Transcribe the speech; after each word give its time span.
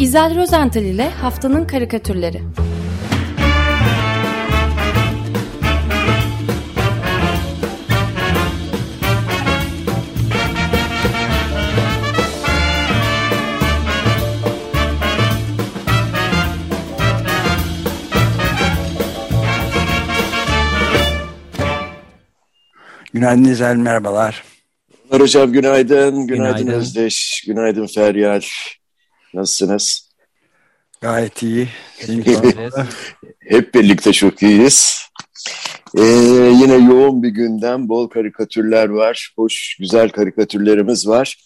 İzel 0.00 0.36
Rozental 0.36 0.82
ile 0.82 1.10
Haftanın 1.10 1.66
Karikatürleri 1.66 2.42
Günaydın 23.12 23.44
İzel, 23.44 23.76
merhabalar. 23.76 24.44
Ömer 25.10 25.20
Hocam 25.20 25.52
günaydın, 25.52 26.26
günaydın, 26.26 26.26
günaydın. 26.26 26.66
Özdeş, 26.66 27.44
günaydın 27.46 27.86
Feryal. 27.86 28.40
Nasılsınız? 29.34 30.10
Gayet 31.00 31.42
iyi. 31.42 31.68
Hep 33.40 33.74
birlikte 33.74 34.12
çok 34.12 34.42
iyiyiz. 34.42 35.00
Ee, 35.98 36.02
yine 36.60 36.74
yoğun 36.74 37.22
bir 37.22 37.28
gündem, 37.28 37.88
bol 37.88 38.08
karikatürler 38.08 38.88
var, 38.88 39.32
hoş, 39.36 39.76
güzel 39.80 40.08
karikatürlerimiz 40.08 41.08
var. 41.08 41.36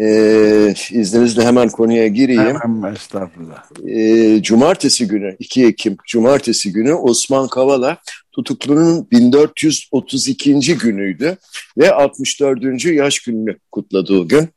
Ee, 0.00 0.74
izninizle 0.90 1.44
hemen 1.44 1.68
konuya 1.68 2.06
gireyim. 2.06 2.60
Hemen 2.60 2.92
estağfurullah. 2.92 3.64
Ee, 3.88 4.42
Cumartesi 4.42 5.08
günü, 5.08 5.36
2 5.38 5.66
Ekim 5.66 5.96
Cumartesi 6.06 6.72
günü 6.72 6.92
Osman 6.92 7.48
Kavala 7.48 7.96
tutuklunun 8.32 9.10
1432. 9.10 10.78
günüydü 10.78 11.36
ve 11.78 11.92
64. 11.92 12.84
yaş 12.84 13.20
gününü 13.20 13.56
kutladığı 13.72 14.28
gün. 14.28 14.48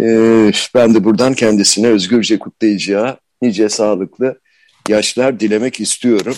Ee, 0.00 0.50
ben 0.74 0.94
de 0.94 1.04
buradan 1.04 1.34
kendisine 1.34 1.88
özgürce 1.88 2.38
kutlayacağı 2.38 3.16
nice 3.42 3.68
sağlıklı 3.68 4.40
yaşlar 4.88 5.40
dilemek 5.40 5.80
istiyorum. 5.80 6.36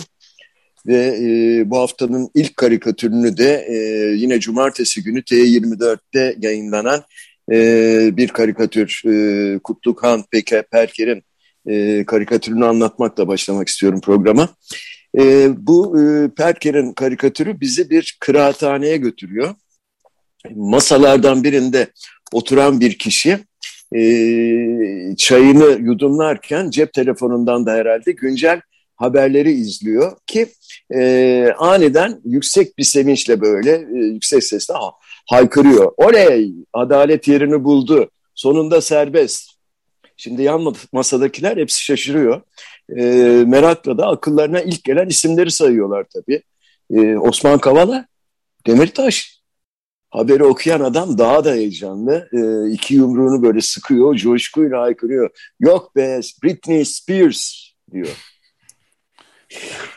Ve 0.87 1.17
e, 1.21 1.69
bu 1.69 1.77
haftanın 1.77 2.29
ilk 2.35 2.57
karikatürünü 2.57 3.37
de 3.37 3.65
e, 3.69 3.75
yine 4.15 4.39
cumartesi 4.39 5.03
günü 5.03 5.19
T24'te 5.19 6.35
yayınlanan 6.41 7.03
e, 7.51 8.17
bir 8.17 8.27
karikatür 8.27 9.01
e, 9.05 9.59
Kutlukan 9.59 10.23
Peke 10.31 10.61
Perker'in 10.61 11.23
e, 11.67 12.05
karikatürünü 12.05 12.65
anlatmakla 12.65 13.27
başlamak 13.27 13.67
istiyorum 13.67 14.01
programa. 14.01 14.49
E, 15.17 15.49
bu 15.57 16.01
e, 16.01 16.29
Perker'in 16.37 16.93
karikatürü 16.93 17.59
bizi 17.59 17.89
bir 17.89 18.17
kıraathaneye 18.19 18.97
götürüyor. 18.97 19.55
Masalardan 20.55 21.43
birinde 21.43 21.87
oturan 22.31 22.79
bir 22.79 22.97
kişi 22.97 23.39
e, 23.95 25.15
çayını 25.17 25.79
yudumlarken 25.81 26.69
cep 26.69 26.93
telefonundan 26.93 27.65
da 27.65 27.71
herhalde 27.71 28.11
güncel 28.11 28.61
haberleri 28.95 29.51
izliyor 29.51 30.17
ki 30.27 30.47
e, 30.95 31.53
aniden 31.57 32.21
yüksek 32.25 32.77
bir 32.77 32.83
sevinçle 32.83 33.41
böyle 33.41 33.71
e, 33.71 33.97
yüksek 33.97 34.43
sesle 34.43 34.73
ha, 34.73 34.91
haykırıyor. 35.29 35.91
Oley 35.97 36.53
adalet 36.73 37.27
yerini 37.27 37.63
buldu 37.63 38.09
sonunda 38.35 38.81
serbest. 38.81 39.51
Şimdi 40.17 40.43
yan 40.43 40.75
masadakiler 40.91 41.57
hepsi 41.57 41.83
şaşırıyor. 41.83 42.41
E, 42.97 43.03
merakla 43.47 43.97
da 43.97 44.07
akıllarına 44.07 44.61
ilk 44.61 44.83
gelen 44.83 45.07
isimleri 45.07 45.51
sayıyorlar 45.51 46.05
tabii. 46.13 46.41
E, 46.93 47.17
Osman 47.17 47.59
Kavala, 47.59 48.05
Demirtaş. 48.67 49.34
Haberi 50.15 50.43
okuyan 50.43 50.79
adam 50.79 51.17
daha 51.17 51.45
da 51.45 51.51
heyecanlı. 51.51 52.29
E, 52.33 52.71
iki 52.73 52.95
yumruğunu 52.95 53.43
böyle 53.43 53.61
sıkıyor, 53.61 54.15
coşkuyla 54.15 54.81
haykırıyor. 54.81 55.29
Yok 55.59 55.95
be 55.95 56.19
Britney 56.43 56.85
Spears 56.85 57.53
diyor. 57.91 58.07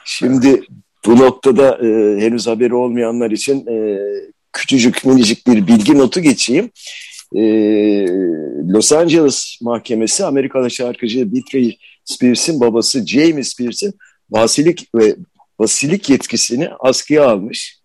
Şimdi 0.04 0.62
bu 1.06 1.18
noktada 1.18 1.78
e, 1.86 2.20
henüz 2.20 2.46
haberi 2.46 2.74
olmayanlar 2.74 3.30
için 3.30 3.66
e, 3.66 3.98
küçücük 4.52 5.04
minicik 5.04 5.46
bir 5.46 5.66
bilgi 5.66 5.98
notu 5.98 6.20
geçeyim. 6.20 6.70
E, 7.36 7.42
Los 8.72 8.92
Angeles 8.92 9.58
Mahkemesi 9.62 10.24
Amerikalı 10.24 10.70
şarkıcı 10.70 11.32
Britney 11.32 11.78
Spears'in 12.04 12.60
babası 12.60 13.06
James 13.06 13.48
Spears'in 13.48 13.94
vasilik 14.30 14.94
ve 14.94 15.16
vasilik 15.58 16.10
yetkisini 16.10 16.68
askıya 16.80 17.28
almış. 17.28 17.77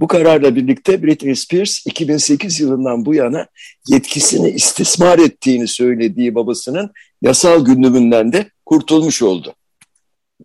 Bu 0.00 0.06
kararla 0.06 0.56
birlikte 0.56 1.02
Britney 1.02 1.34
Spears 1.34 1.86
2008 1.86 2.60
yılından 2.60 3.06
bu 3.06 3.14
yana 3.14 3.46
yetkisini 3.88 4.50
istismar 4.50 5.18
ettiğini 5.18 5.68
söylediği 5.68 6.34
babasının 6.34 6.90
yasal 7.22 7.64
gündeminden 7.64 8.32
de 8.32 8.50
kurtulmuş 8.66 9.22
oldu. 9.22 9.54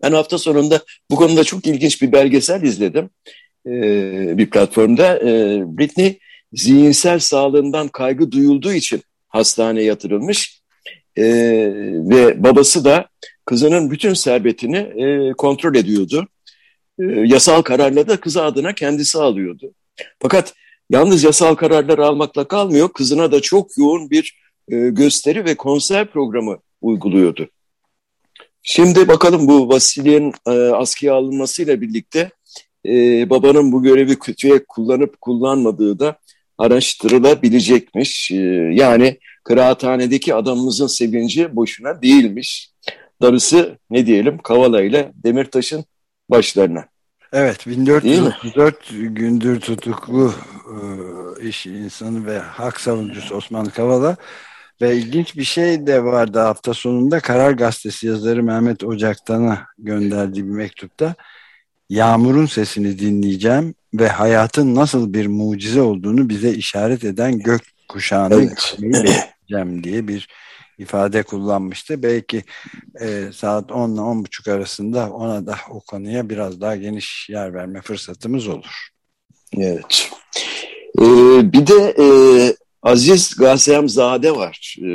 Ben 0.02 0.12
hafta 0.12 0.38
sonunda 0.38 0.80
bu 1.10 1.16
konuda 1.16 1.44
çok 1.44 1.66
ilginç 1.66 2.02
bir 2.02 2.12
belgesel 2.12 2.62
izledim 2.62 3.10
ee, 3.66 4.38
bir 4.38 4.50
platformda. 4.50 5.18
Ee, 5.18 5.62
Britney 5.78 6.18
zihinsel 6.52 7.18
sağlığından 7.18 7.88
kaygı 7.88 8.32
duyulduğu 8.32 8.72
için 8.72 9.02
hastaneye 9.28 9.84
yatırılmış 9.84 10.62
ee, 11.16 11.24
ve 12.10 12.42
babası 12.44 12.84
da 12.84 13.08
kızının 13.44 13.90
bütün 13.90 14.14
servetini 14.14 14.76
e, 14.76 15.32
kontrol 15.32 15.74
ediyordu. 15.74 16.28
Ee, 17.00 17.04
yasal 17.04 17.62
kararla 17.62 18.08
da 18.08 18.20
kızı 18.20 18.42
adına 18.44 18.74
kendisi 18.74 19.18
alıyordu. 19.18 19.72
Fakat 20.22 20.54
yalnız 20.90 21.24
yasal 21.24 21.54
kararlar 21.54 21.98
almakla 21.98 22.48
kalmıyor, 22.48 22.92
kızına 22.92 23.32
da 23.32 23.40
çok 23.40 23.78
yoğun 23.78 24.10
bir 24.10 24.38
e, 24.68 24.76
gösteri 24.76 25.44
ve 25.44 25.54
konser 25.54 26.06
programı 26.06 26.58
uyguluyordu. 26.80 27.48
Şimdi 28.62 29.08
bakalım 29.08 29.48
bu 29.48 29.68
Vasili'nin 29.68 30.32
e, 30.46 30.50
askıya 30.50 31.14
alınmasıyla 31.14 31.80
birlikte 31.80 32.30
e, 32.86 33.30
babanın 33.30 33.72
bu 33.72 33.82
görevi 33.82 34.18
kötüye 34.18 34.64
kullanıp 34.68 35.20
kullanmadığı 35.20 35.98
da 35.98 36.18
araştırılabilecekmiş. 36.58 38.30
E, 38.30 38.34
yani 38.74 39.18
kıraathanedeki 39.44 40.34
adamımızın 40.34 40.86
sevinci 40.86 41.56
boşuna 41.56 42.02
değilmiş. 42.02 42.70
Darısı 43.22 43.78
ne 43.90 44.06
diyelim 44.06 44.38
Kavala 44.38 44.82
ile 44.82 45.12
Demirtaş'ın 45.14 45.84
başlarına. 46.30 46.84
Evet 47.32 47.66
1434 47.66 48.88
gündür 48.90 49.60
tutuklu 49.60 50.34
e, 50.66 51.48
iş 51.48 51.66
insanı 51.66 52.26
ve 52.26 52.38
hak 52.38 52.80
savunucusu 52.80 53.34
Osman 53.34 53.66
Kavala 53.66 54.16
ve 54.80 54.96
ilginç 54.96 55.36
bir 55.36 55.44
şey 55.44 55.86
de 55.86 56.04
vardı 56.04 56.38
hafta 56.38 56.74
sonunda 56.74 57.20
Karar 57.20 57.52
Gazetesi 57.52 58.06
yazarı 58.06 58.42
Mehmet 58.42 58.84
Ocaktan'a 58.84 59.66
gönderdiği 59.78 60.44
bir 60.44 60.50
mektupta. 60.50 61.14
Yağmurun 61.90 62.46
sesini 62.46 62.98
dinleyeceğim 62.98 63.74
ve 63.94 64.08
hayatın 64.08 64.74
nasıl 64.74 65.12
bir 65.12 65.26
mucize 65.26 65.80
olduğunu 65.80 66.28
bize 66.28 66.50
işaret 66.50 67.04
eden 67.04 67.38
gök 67.38 67.62
kuşağını 67.88 68.34
evet. 68.34 68.76
bekleyeceğim 68.82 69.84
diye 69.84 70.08
bir 70.08 70.28
ifade 70.78 71.22
kullanmıştı. 71.22 72.02
Belki 72.02 72.44
e, 73.00 73.24
saat 73.32 73.72
10 73.72 73.92
ile 73.92 74.00
10.30 74.00 74.52
arasında 74.52 75.10
ona 75.10 75.46
da 75.46 75.56
o 75.70 75.80
konuya 75.80 76.28
biraz 76.28 76.60
daha 76.60 76.76
geniş 76.76 77.28
yer 77.30 77.54
verme 77.54 77.80
fırsatımız 77.82 78.48
olur. 78.48 78.88
Evet. 79.56 80.10
Ee, 80.98 81.52
bir 81.52 81.66
de 81.66 81.94
e, 81.98 82.06
Aziz 82.82 83.36
Gazemzade 83.36 84.36
var. 84.36 84.76
E, 84.84 84.88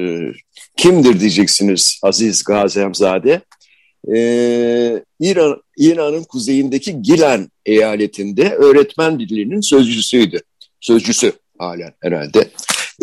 kimdir 0.78 1.20
diyeceksiniz 1.20 2.00
Aziz 2.04 2.44
Gazemzade? 2.44 3.42
Ee, 4.14 5.04
İran, 5.20 5.62
İran'ın 5.78 6.24
kuzeyindeki 6.24 7.02
Gilan 7.02 7.52
eyaletinde 7.66 8.50
öğretmen 8.50 9.20
birliğinin 9.20 9.62
sözcüsüydü. 9.62 10.42
Sözcüsü 10.80 11.32
halen 11.60 11.94
herhalde. 12.02 12.50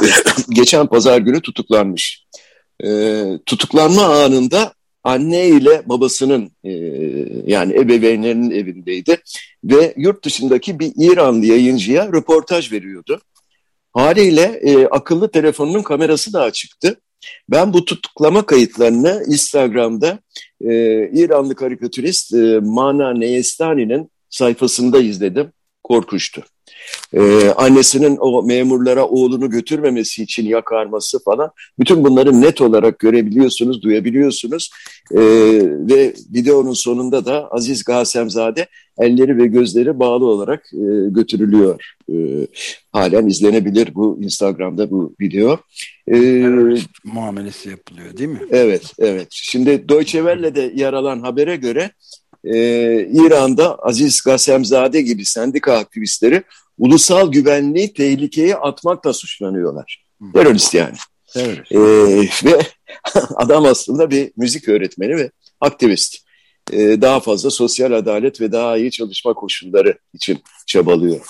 Geçen 0.50 0.86
pazar 0.86 1.18
günü 1.18 1.40
tutuklanmış. 1.40 2.24
Ee, 2.84 3.38
tutuklanma 3.46 4.02
anında 4.04 4.74
anne 5.04 5.48
ile 5.48 5.82
babasının 5.86 6.50
e, 6.64 6.70
yani 7.46 7.74
ebeveynlerinin 7.74 8.50
evindeydi 8.50 9.16
ve 9.64 9.94
yurt 9.96 10.24
dışındaki 10.24 10.78
bir 10.78 10.92
İranlı 10.96 11.46
yayıncıya 11.46 12.08
röportaj 12.08 12.72
veriyordu. 12.72 13.20
Haliyle 13.92 14.60
e, 14.62 14.86
akıllı 14.86 15.30
telefonunun 15.30 15.82
kamerası 15.82 16.32
da 16.32 16.42
açıktı. 16.42 17.00
Ben 17.48 17.72
bu 17.72 17.84
tutuklama 17.84 18.46
kayıtlarını 18.46 19.24
Instagram'da 19.26 20.18
e, 20.60 20.70
İranlı 21.08 21.54
karikatürist 21.54 22.34
e, 22.34 22.60
Mana 22.62 23.14
Neyestani'nin 23.14 24.10
sayfasında 24.30 24.98
izledim. 25.00 25.52
Korkunçtu. 25.82 26.44
Ee, 27.14 27.50
annesinin 27.56 28.16
o 28.20 28.42
memurlara 28.42 29.06
oğlunu 29.06 29.50
götürmemesi 29.50 30.22
için 30.22 30.46
yakarması 30.46 31.24
falan. 31.24 31.50
Bütün 31.78 32.04
bunları 32.04 32.40
net 32.40 32.60
olarak 32.60 32.98
görebiliyorsunuz, 32.98 33.82
duyabiliyorsunuz. 33.82 34.70
Ee, 35.12 35.20
ve 35.90 36.14
videonun 36.34 36.72
sonunda 36.72 37.24
da 37.24 37.48
Aziz 37.50 37.84
Gasemzade 37.84 38.66
elleri 38.98 39.38
ve 39.38 39.46
gözleri 39.46 39.98
bağlı 39.98 40.24
olarak 40.26 40.72
e, 40.72 41.10
götürülüyor. 41.10 41.94
E, 42.12 42.46
halen 42.92 43.26
izlenebilir 43.26 43.94
bu 43.94 44.18
Instagram'da 44.22 44.90
bu 44.90 45.14
video. 45.20 45.58
E, 46.06 46.16
evet, 46.16 46.82
muamelesi 47.04 47.70
yapılıyor 47.70 48.16
değil 48.16 48.30
mi? 48.30 48.40
Evet, 48.50 48.92
evet. 48.98 49.28
Şimdi 49.30 49.88
Deutsche 49.88 50.18
Welle'de 50.18 50.72
yer 50.74 50.92
alan 50.92 51.20
habere 51.20 51.56
göre 51.56 51.90
e, 52.44 52.54
İran'da 53.12 53.74
Aziz 53.74 54.20
Gasemzade 54.20 55.00
gibi 55.00 55.24
sendika 55.24 55.78
aktivistleri 55.78 56.42
ulusal 56.78 57.32
güvenliği 57.32 57.92
tehlikeye 57.92 58.56
atmakla 58.56 59.12
suçlanıyorlar. 59.12 60.04
Terörist 60.34 60.74
yani. 60.74 60.96
Evet. 61.36 61.72
E, 61.72 61.78
ve 62.44 62.60
adam 63.36 63.64
aslında 63.64 64.10
bir 64.10 64.32
müzik 64.36 64.68
öğretmeni 64.68 65.16
ve 65.16 65.30
aktivist. 65.60 66.16
E, 66.72 66.78
daha 67.02 67.20
fazla 67.20 67.50
sosyal 67.50 67.92
adalet 67.92 68.40
ve 68.40 68.52
daha 68.52 68.76
iyi 68.76 68.90
çalışma 68.90 69.34
koşulları 69.34 69.98
için 70.14 70.38
çabalıyor. 70.66 71.20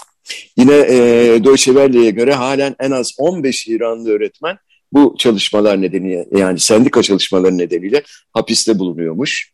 Yine 0.57 0.75
e, 0.75 0.99
Deutsche 1.45 1.73
Welle'ye 1.73 2.11
göre 2.11 2.35
halen 2.35 2.77
en 2.81 2.91
az 2.91 3.13
15 3.19 3.69
İranlı 3.69 4.11
öğretmen 4.11 4.59
bu 4.93 5.15
çalışmalar 5.19 5.83
nedeniyle 5.83 6.27
yani 6.37 6.59
sendika 6.61 7.03
çalışmaları 7.03 7.59
nedeniyle 7.59 8.03
hapiste 8.33 8.79
bulunuyormuş. 8.79 9.53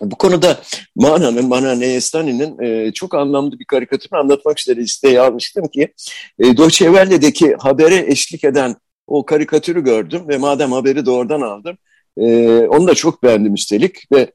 Bu 0.00 0.16
konuda 0.16 0.60
Mana'nın, 0.96 1.48
Mana 1.48 1.74
Neyestani'nin 1.74 2.58
e, 2.58 2.92
çok 2.92 3.14
anlamlı 3.14 3.58
bir 3.58 3.64
karikatürünü 3.64 4.20
anlatmak 4.20 4.60
üzere 4.60 4.80
listeye 4.80 5.20
almıştım 5.20 5.68
ki 5.68 5.92
e, 6.38 6.56
Deutsche 6.56 6.86
Welle'deki 6.86 7.56
habere 7.58 8.04
eşlik 8.12 8.44
eden 8.44 8.76
o 9.06 9.24
karikatürü 9.24 9.84
gördüm 9.84 10.28
ve 10.28 10.38
madem 10.38 10.72
haberi 10.72 11.06
de 11.06 11.10
oradan 11.10 11.40
aldım 11.40 11.78
e, 12.16 12.58
onu 12.66 12.86
da 12.86 12.94
çok 12.94 13.22
beğendim 13.22 13.54
üstelik 13.54 14.12
ve 14.12 14.32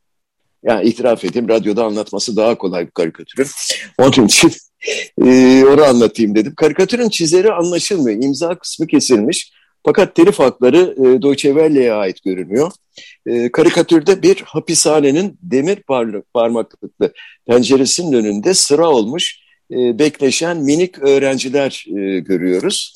yani 0.63 0.87
itiraf 0.87 1.25
edeyim 1.25 1.49
radyoda 1.49 1.85
anlatması 1.85 2.35
daha 2.35 2.55
kolay 2.55 2.85
bir 2.85 2.91
karikatürün. 2.91 3.47
Onun 3.97 4.25
için 4.25 4.51
e, 5.25 5.63
onu 5.65 5.83
anlatayım 5.83 6.35
dedim. 6.35 6.55
Karikatürün 6.55 7.09
çizeri 7.09 7.53
anlaşılmıyor. 7.53 8.23
İmza 8.23 8.55
kısmı 8.55 8.87
kesilmiş. 8.87 9.51
Fakat 9.85 10.15
telif 10.15 10.39
hakları 10.39 10.95
e, 10.97 11.21
Deutsche 11.21 11.49
Welle'ye 11.49 11.93
ait 11.93 12.23
görünüyor. 12.23 12.71
E, 13.25 13.51
karikatürde 13.51 14.21
bir 14.21 14.41
hapishanenin 14.41 15.39
demir 15.41 15.83
parmaklıklı 16.33 17.13
penceresinin 17.47 18.13
önünde 18.13 18.53
sıra 18.53 18.89
olmuş 18.89 19.39
e, 19.71 19.99
bekleşen 19.99 20.57
minik 20.57 20.99
öğrenciler 20.99 21.85
e, 21.87 22.19
görüyoruz. 22.19 22.93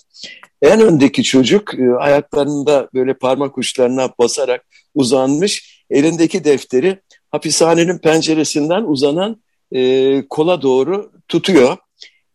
En 0.62 0.82
öndeki 0.82 1.24
çocuk 1.24 1.80
e, 1.80 1.96
ayaklarında 2.00 2.90
böyle 2.94 3.14
parmak 3.14 3.58
uçlarına 3.58 4.10
basarak 4.20 4.66
uzanmış, 4.96 5.84
elindeki 5.90 6.44
defteri 6.44 7.00
hapishanenin 7.32 7.98
penceresinden 7.98 8.84
uzanan 8.84 9.42
e, 9.72 10.24
kola 10.30 10.62
doğru 10.62 11.12
tutuyor. 11.28 11.78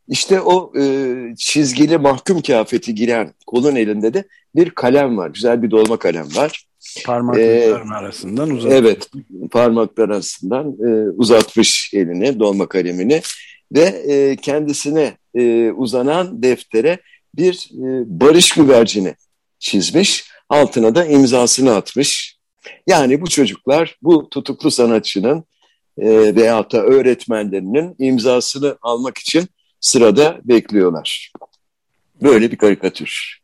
İşte 0.09 0.41
o 0.41 0.73
e, 0.79 1.15
çizgili 1.37 1.99
mahkum 1.99 2.43
kıyafeti 2.43 2.95
giren 2.95 3.35
kolun 3.47 3.77
elinde 3.77 4.15
de 4.15 4.25
bir 4.57 4.71
kalem 4.71 5.17
var. 5.19 5.31
Güzel 5.31 5.63
bir 5.63 5.71
dolma 5.71 5.97
kalem 5.97 6.27
var. 6.37 6.67
Parmakların 7.07 7.91
ee, 7.91 7.95
arasından 7.95 8.51
uzatmış. 8.51 8.75
Evet, 8.75 9.11
parmaklar 9.51 10.05
arasından 10.05 10.67
e, 10.67 11.11
uzatmış 11.11 11.91
elini, 11.95 12.39
dolma 12.41 12.69
kalemini 12.69 13.23
ve 13.73 13.81
e, 13.81 14.37
kendisine 14.37 15.17
e, 15.35 15.71
uzanan 15.71 16.43
deftere 16.43 16.99
bir 17.37 17.71
e, 17.73 18.21
barış 18.21 18.53
güvercini 18.53 19.15
çizmiş. 19.59 20.25
Altına 20.49 20.95
da 20.95 21.07
imzasını 21.07 21.75
atmış. 21.75 22.39
Yani 22.87 23.21
bu 23.21 23.27
çocuklar 23.29 23.99
bu 24.03 24.29
tutuklu 24.31 24.71
sanatçının 24.71 25.45
e, 25.99 26.37
veyahut 26.37 26.73
da 26.73 26.83
öğretmenlerinin 26.83 27.95
imzasını 27.99 28.79
almak 28.83 29.19
için 29.19 29.49
sırada 29.85 30.41
bekliyorlar. 30.45 31.33
Böyle 32.23 32.53
bir 32.53 32.57
karikatür. 32.57 33.39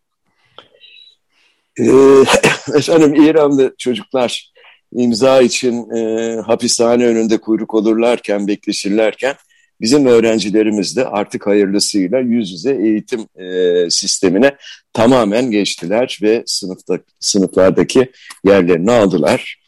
Ee, 1.79 1.85
efendim 2.75 3.15
İranlı 3.15 3.75
çocuklar 3.79 4.53
imza 4.93 5.41
için 5.43 5.91
e, 5.91 6.35
hapishane 6.41 7.07
önünde 7.07 7.39
kuyruk 7.39 7.75
olurlarken, 7.75 8.49
bekleşirlerken 8.49 9.35
bizim 9.81 10.07
öğrencilerimiz 10.07 10.97
de 10.97 11.07
artık 11.07 11.47
hayırlısıyla 11.47 12.19
yüz 12.19 12.53
yüze 12.53 12.75
eğitim 12.75 13.21
e, 13.21 13.91
sistemine 13.91 14.57
tamamen 14.93 15.51
geçtiler 15.51 16.19
ve 16.23 16.43
sınıfta 16.47 16.99
sınıflardaki 17.21 18.11
yerlerini 18.45 18.93
aldılar. 18.93 19.61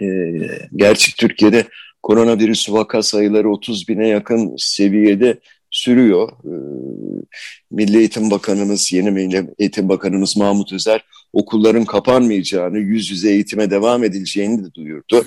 E, 0.00 0.06
gerçi 0.76 1.16
Türkiye'de 1.16 1.66
koronavirüs 2.02 2.70
vaka 2.70 3.02
sayıları 3.02 3.50
30 3.50 3.88
bine 3.88 4.08
yakın 4.08 4.54
seviyede 4.58 5.38
sürüyor. 5.72 6.32
E, 6.32 6.54
Milli 7.70 7.98
Eğitim 7.98 8.30
Bakanımız, 8.30 8.92
yeni 8.92 9.10
Milli 9.10 9.46
Eğitim 9.58 9.88
Bakanımız 9.88 10.36
Mahmut 10.36 10.72
Özer 10.72 11.04
okulların 11.32 11.84
kapanmayacağını, 11.84 12.78
yüz 12.78 13.10
yüze 13.10 13.30
eğitime 13.30 13.70
devam 13.70 14.04
edileceğini 14.04 14.64
de 14.64 14.74
duyurdu. 14.74 15.24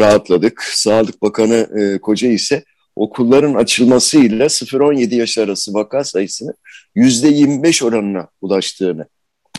Rahatladık. 0.00 0.62
Sağlık 0.62 1.22
Bakanı 1.22 1.68
e, 1.80 1.98
Koca 1.98 2.28
ise 2.28 2.64
okulların 2.96 3.54
açılmasıyla 3.54 4.46
0-17 4.46 5.14
yaş 5.14 5.38
arası 5.38 5.74
vaka 5.74 6.04
sayısının 6.04 6.54
%25 6.96 7.84
oranına 7.84 8.28
ulaştığını 8.40 9.06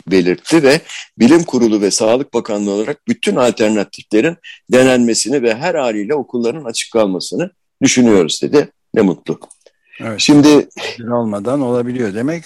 belirtti 0.06 0.62
ve 0.62 0.80
Bilim 1.18 1.44
Kurulu 1.44 1.80
ve 1.80 1.90
Sağlık 1.90 2.34
Bakanlığı 2.34 2.70
olarak 2.70 3.08
bütün 3.08 3.36
alternatiflerin 3.36 4.36
denenmesini 4.72 5.42
ve 5.42 5.54
her 5.54 5.74
haliyle 5.74 6.14
okulların 6.14 6.64
açık 6.64 6.92
kalmasını 6.92 7.50
düşünüyoruz 7.82 8.42
dedi. 8.42 8.68
Ne 8.94 9.02
mutlu. 9.02 9.40
Evet, 10.00 10.20
Şimdi 10.20 10.68
olmadan 11.12 11.60
olabiliyor 11.60 12.14
demek 12.14 12.44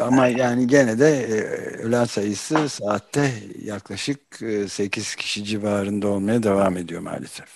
ama 0.00 0.26
yani 0.26 0.66
gene 0.66 0.98
de 0.98 1.08
e, 1.08 1.40
ölen 1.82 2.04
sayısı 2.04 2.68
saatte 2.68 3.30
yaklaşık 3.64 4.20
8 4.68 5.14
e, 5.14 5.16
kişi 5.16 5.44
civarında 5.44 6.08
olmaya 6.08 6.42
devam 6.42 6.76
ediyor 6.76 7.00
maalesef. 7.00 7.48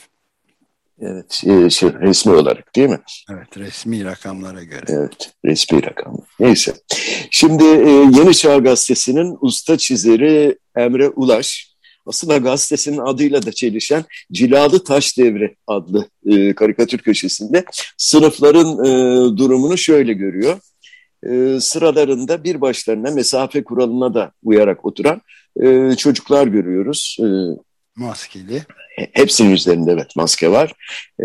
Evet, 1.01 1.43
e, 1.47 1.71
şey, 1.71 1.93
resmi 1.93 2.33
olarak 2.33 2.77
değil 2.77 2.89
mi? 2.89 3.01
Evet, 3.31 3.59
resmi 3.59 4.05
rakamlara 4.05 4.63
göre. 4.63 4.85
Evet, 4.89 5.33
resmi 5.45 5.87
rakam. 5.87 6.17
Neyse. 6.41 6.75
Şimdi 7.31 7.65
e, 7.65 7.91
Yeni 7.91 8.35
Çağ 8.35 8.59
Gazetesi'nin 8.59 9.39
usta 9.41 9.79
çizeri 9.79 10.59
Emre 10.77 11.09
Ulaş, 11.09 11.74
aslında 12.07 12.37
gazetesinin 12.37 12.99
adıyla 12.99 13.47
da 13.47 13.53
çelişen 13.53 14.05
Cilalı 14.33 14.85
Taş 14.85 15.19
Devri 15.19 15.57
adlı 15.67 16.09
e, 16.27 16.55
karikatür 16.55 16.99
köşesinde 16.99 17.65
sınıfların 17.99 18.85
e, 18.85 18.89
durumunu 19.37 19.79
şöyle 19.79 20.13
görüyor. 20.13 20.59
E, 21.27 21.61
sıralarında 21.61 22.45
bir 22.45 22.61
başlarına 22.61 23.11
mesafe 23.11 23.65
kuralına 23.65 24.15
da 24.15 24.33
uyarak 24.43 24.85
oturan 24.85 25.21
e, 25.63 25.97
çocuklar 25.97 26.47
görüyoruz. 26.47 27.17
E, 27.21 27.27
Maskeli. 27.97 28.63
Hepsinin 29.13 29.51
üzerinde 29.51 29.93
evet 29.93 30.17
maske 30.17 30.51
var. 30.51 30.73
E, 31.21 31.25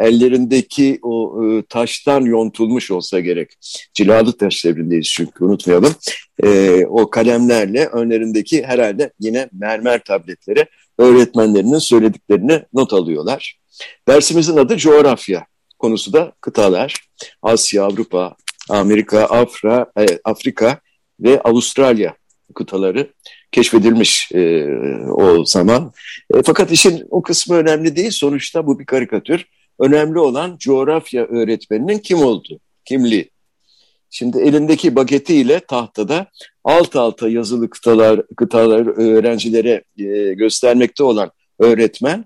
ellerindeki 0.00 0.98
o 1.02 1.44
e, 1.44 1.62
taştan 1.62 2.20
yontulmuş 2.20 2.90
olsa 2.90 3.20
gerek. 3.20 3.52
Cilalı 3.94 4.36
taş 4.36 4.64
devrindeyiz 4.64 5.06
çünkü 5.06 5.44
unutmayalım. 5.44 5.94
E, 6.42 6.84
o 6.86 7.10
kalemlerle 7.10 7.86
önlerindeki 7.86 8.64
herhalde 8.64 9.12
yine 9.20 9.48
mermer 9.52 10.04
tabletlere 10.04 10.66
öğretmenlerinin 10.98 11.78
söylediklerini 11.78 12.62
not 12.72 12.92
alıyorlar. 12.92 13.58
Dersimizin 14.08 14.56
adı 14.56 14.76
coğrafya. 14.76 15.46
Konusu 15.78 16.12
da 16.12 16.32
kıtalar. 16.40 16.94
Asya, 17.42 17.84
Avrupa, 17.84 18.36
Amerika, 18.68 19.24
Afra, 19.24 19.92
e, 19.98 20.06
Afrika 20.24 20.80
ve 21.20 21.40
Avustralya 21.40 22.14
kıtaları 22.54 23.12
keşfedilmiş 23.52 24.32
e, 24.34 24.66
o 25.10 25.44
zaman. 25.44 25.92
E, 26.34 26.42
fakat 26.42 26.72
işin 26.72 27.06
o 27.10 27.22
kısmı 27.22 27.56
önemli 27.56 27.96
değil. 27.96 28.10
Sonuçta 28.10 28.66
bu 28.66 28.78
bir 28.78 28.86
karikatür. 28.86 29.44
Önemli 29.78 30.18
olan 30.18 30.56
coğrafya 30.58 31.24
öğretmeninin 31.24 31.98
kim 31.98 32.18
olduğu, 32.18 32.60
kimliği. 32.84 33.30
Şimdi 34.10 34.38
elindeki 34.38 34.96
bagetiyle 34.96 35.60
tahtada 35.60 36.26
alt 36.64 36.96
alta 36.96 37.28
yazılı 37.28 37.70
kıtalar, 37.70 38.22
kıtalar 38.36 38.86
öğrencilere 38.86 39.84
e, 39.98 40.34
göstermekte 40.34 41.04
olan 41.04 41.30
öğretmen 41.58 42.24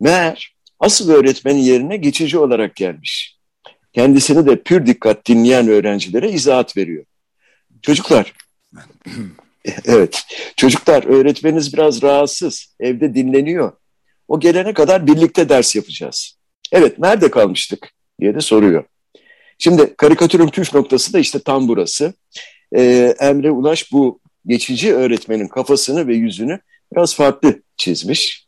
meğer 0.00 0.54
asıl 0.80 1.10
öğretmenin 1.10 1.58
yerine 1.58 1.96
geçici 1.96 2.38
olarak 2.38 2.76
gelmiş. 2.76 3.38
Kendisini 3.92 4.46
de 4.46 4.62
pür 4.62 4.86
dikkat 4.86 5.26
dinleyen 5.26 5.68
öğrencilere 5.68 6.30
izahat 6.30 6.76
veriyor. 6.76 7.04
Çocuklar 7.82 8.32
Evet. 9.84 10.22
Çocuklar 10.56 11.04
öğretmeniniz 11.04 11.72
biraz 11.72 12.02
rahatsız. 12.02 12.74
Evde 12.80 13.14
dinleniyor. 13.14 13.72
O 14.28 14.40
gelene 14.40 14.72
kadar 14.74 15.06
birlikte 15.06 15.48
ders 15.48 15.76
yapacağız. 15.76 16.38
Evet 16.72 16.98
nerede 16.98 17.30
kalmıştık 17.30 17.90
diye 18.20 18.34
de 18.34 18.40
soruyor. 18.40 18.84
Şimdi 19.58 19.94
karikatürün 19.96 20.48
püf 20.48 20.74
noktası 20.74 21.12
da 21.12 21.18
işte 21.18 21.38
tam 21.38 21.68
burası. 21.68 22.14
Ee, 22.76 23.14
Emre 23.20 23.50
Ulaş 23.50 23.92
bu 23.92 24.20
geçici 24.46 24.94
öğretmenin 24.94 25.48
kafasını 25.48 26.06
ve 26.06 26.14
yüzünü 26.14 26.60
biraz 26.92 27.14
farklı 27.14 27.62
çizmiş. 27.76 28.46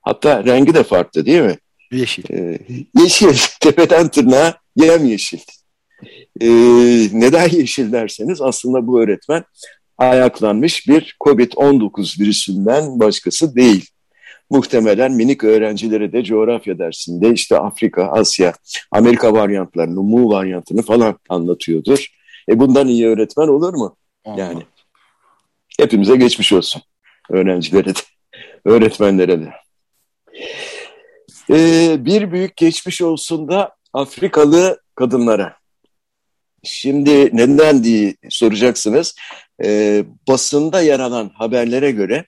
Hatta 0.00 0.44
rengi 0.44 0.74
de 0.74 0.82
farklı 0.82 1.26
değil 1.26 1.42
mi? 1.42 1.56
Yeşil. 1.92 2.24
Ee, 2.30 2.58
yeşil. 3.00 3.36
Tepeden 3.60 4.08
tırnağa 4.08 4.54
yem 4.76 5.04
yeşil. 5.04 5.38
Ee, 6.40 6.48
neden 7.12 7.48
yeşil 7.48 7.92
derseniz 7.92 8.40
aslında 8.40 8.86
bu 8.86 9.02
öğretmen 9.02 9.44
ayaklanmış 10.08 10.88
bir 10.88 11.16
COVID-19 11.20 12.20
virüsünden 12.20 13.00
başkası 13.00 13.56
değil. 13.56 13.90
Muhtemelen 14.50 15.12
minik 15.12 15.44
öğrencilere 15.44 16.12
de 16.12 16.24
coğrafya 16.24 16.78
dersinde 16.78 17.32
işte 17.32 17.58
Afrika, 17.58 18.02
Asya, 18.02 18.52
Amerika 18.90 19.32
varyantlarını, 19.32 20.02
Mu 20.02 20.30
varyantını 20.30 20.82
falan 20.82 21.18
anlatıyordur. 21.28 22.06
E 22.48 22.58
bundan 22.58 22.88
iyi 22.88 23.06
öğretmen 23.06 23.48
olur 23.48 23.74
mu? 23.74 23.96
Allah. 24.24 24.40
Yani 24.40 24.62
hepimize 25.80 26.16
geçmiş 26.16 26.52
olsun. 26.52 26.82
Öğrencilere 27.30 27.94
de, 27.94 28.00
öğretmenlere 28.64 29.40
de. 29.40 29.52
Ee, 31.50 32.04
bir 32.04 32.32
büyük 32.32 32.56
geçmiş 32.56 33.02
olsun 33.02 33.48
da 33.48 33.76
Afrikalı 33.92 34.80
kadınlara. 34.94 35.56
Şimdi 36.64 37.36
neden 37.36 37.84
diye 37.84 38.14
soracaksınız. 38.30 39.14
Ee, 39.62 40.04
basında 40.28 40.80
yer 40.80 41.00
alan 41.00 41.30
haberlere 41.34 41.90
göre 41.90 42.24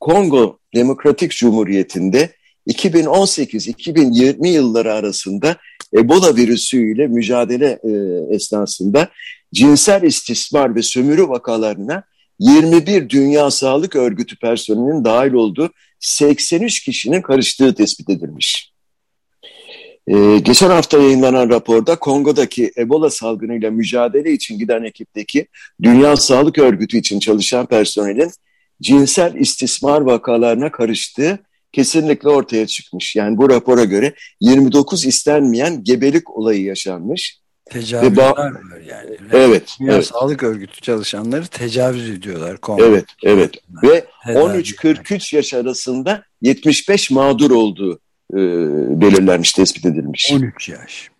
Kongo 0.00 0.58
Demokratik 0.74 1.30
Cumhuriyeti'nde 1.30 2.32
2018-2020 2.68 4.48
yılları 4.48 4.92
arasında 4.92 5.56
Ebola 5.94 6.36
virüsüyle 6.36 7.06
mücadele 7.06 7.78
e, 7.84 7.90
esnasında 8.34 9.08
cinsel 9.54 10.02
istismar 10.02 10.74
ve 10.74 10.82
sömürü 10.82 11.28
vakalarına 11.28 12.02
21 12.38 13.08
Dünya 13.08 13.50
Sağlık 13.50 13.96
Örgütü 13.96 14.38
personelinin 14.38 15.04
dahil 15.04 15.32
olduğu 15.32 15.70
83 16.00 16.84
kişinin 16.84 17.22
karıştığı 17.22 17.74
tespit 17.74 18.10
edilmiş. 18.10 18.75
Ee, 20.08 20.38
geçen 20.38 20.70
hafta 20.70 20.98
yayınlanan 20.98 21.48
raporda 21.48 21.96
Kongo'daki 21.96 22.72
Ebola 22.78 23.10
salgınıyla 23.10 23.70
mücadele 23.70 24.32
için 24.32 24.58
giden 24.58 24.84
ekipteki 24.84 25.46
Dünya 25.82 26.16
Sağlık 26.16 26.58
Örgütü 26.58 26.96
için 26.96 27.20
çalışan 27.20 27.66
personelin 27.66 28.30
cinsel 28.82 29.34
istismar 29.34 30.00
vakalarına 30.00 30.72
karıştığı 30.72 31.38
kesinlikle 31.72 32.28
ortaya 32.28 32.66
çıkmış. 32.66 33.16
Yani 33.16 33.36
bu 33.36 33.50
rapora 33.50 33.84
göre 33.84 34.14
29 34.40 35.06
istenmeyen 35.06 35.84
gebelik 35.84 36.36
olayı 36.36 36.62
yaşanmış. 36.62 37.40
Tecavüzler 37.70 38.28
var 38.28 38.52
yani. 38.86 39.16
Evet. 39.32 39.76
Dünya 39.80 39.94
evet. 39.94 40.06
Sağlık 40.06 40.42
Örgütü 40.42 40.80
çalışanları 40.80 41.46
tecavüz 41.46 42.10
ediyorlar. 42.10 42.56
Kongo. 42.56 42.84
Evet, 42.84 43.04
evet. 43.22 43.54
Ve 43.82 44.04
13-43 44.26 45.36
yaş 45.36 45.54
arasında 45.54 46.22
75 46.42 47.10
mağdur 47.10 47.50
olduğu 47.50 48.00
e, 48.32 48.38
belirlenmiş, 49.00 49.52
tespit 49.52 49.86
edilmiş. 49.86 50.32
13 50.32 50.68
yaş. 50.68 51.10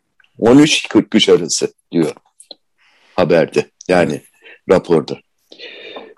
13-43 0.41 1.33
arası 1.33 1.73
diyor 1.93 2.13
haberde. 3.15 3.67
Yani 3.89 4.21
raporda. 4.71 5.19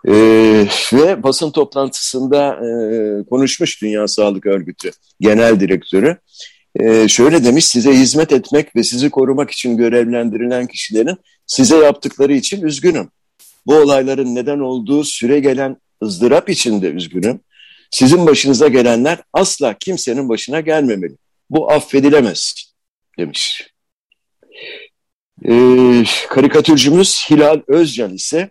Ee, 0.08 0.66
ve 0.92 1.22
basın 1.22 1.50
toplantısında 1.50 2.54
e, 2.54 2.68
konuşmuş 3.24 3.82
Dünya 3.82 4.08
Sağlık 4.08 4.46
Örgütü 4.46 4.90
Genel 5.20 5.60
Direktörü. 5.60 6.16
E, 6.80 7.08
şöyle 7.08 7.44
demiş, 7.44 7.66
size 7.66 7.92
hizmet 7.92 8.32
etmek 8.32 8.76
ve 8.76 8.82
sizi 8.82 9.10
korumak 9.10 9.50
için 9.50 9.76
görevlendirilen 9.76 10.66
kişilerin 10.66 11.16
size 11.46 11.76
yaptıkları 11.76 12.32
için 12.32 12.62
üzgünüm. 12.62 13.08
Bu 13.66 13.74
olayların 13.74 14.34
neden 14.34 14.58
olduğu 14.58 15.04
süre 15.04 15.40
gelen 15.40 15.76
ızdırap 16.02 16.48
için 16.48 16.82
de 16.82 16.90
üzgünüm. 16.90 17.40
Sizin 17.90 18.26
başınıza 18.26 18.68
gelenler 18.68 19.18
asla 19.32 19.74
kimsenin 19.78 20.28
başına 20.28 20.60
gelmemeli. 20.60 21.16
Bu 21.50 21.72
affedilemez 21.72 22.72
demiş. 23.18 23.70
Ee, 25.48 26.04
karikatürcümüz 26.28 27.26
Hilal 27.30 27.60
Özcan 27.68 28.14
ise 28.14 28.50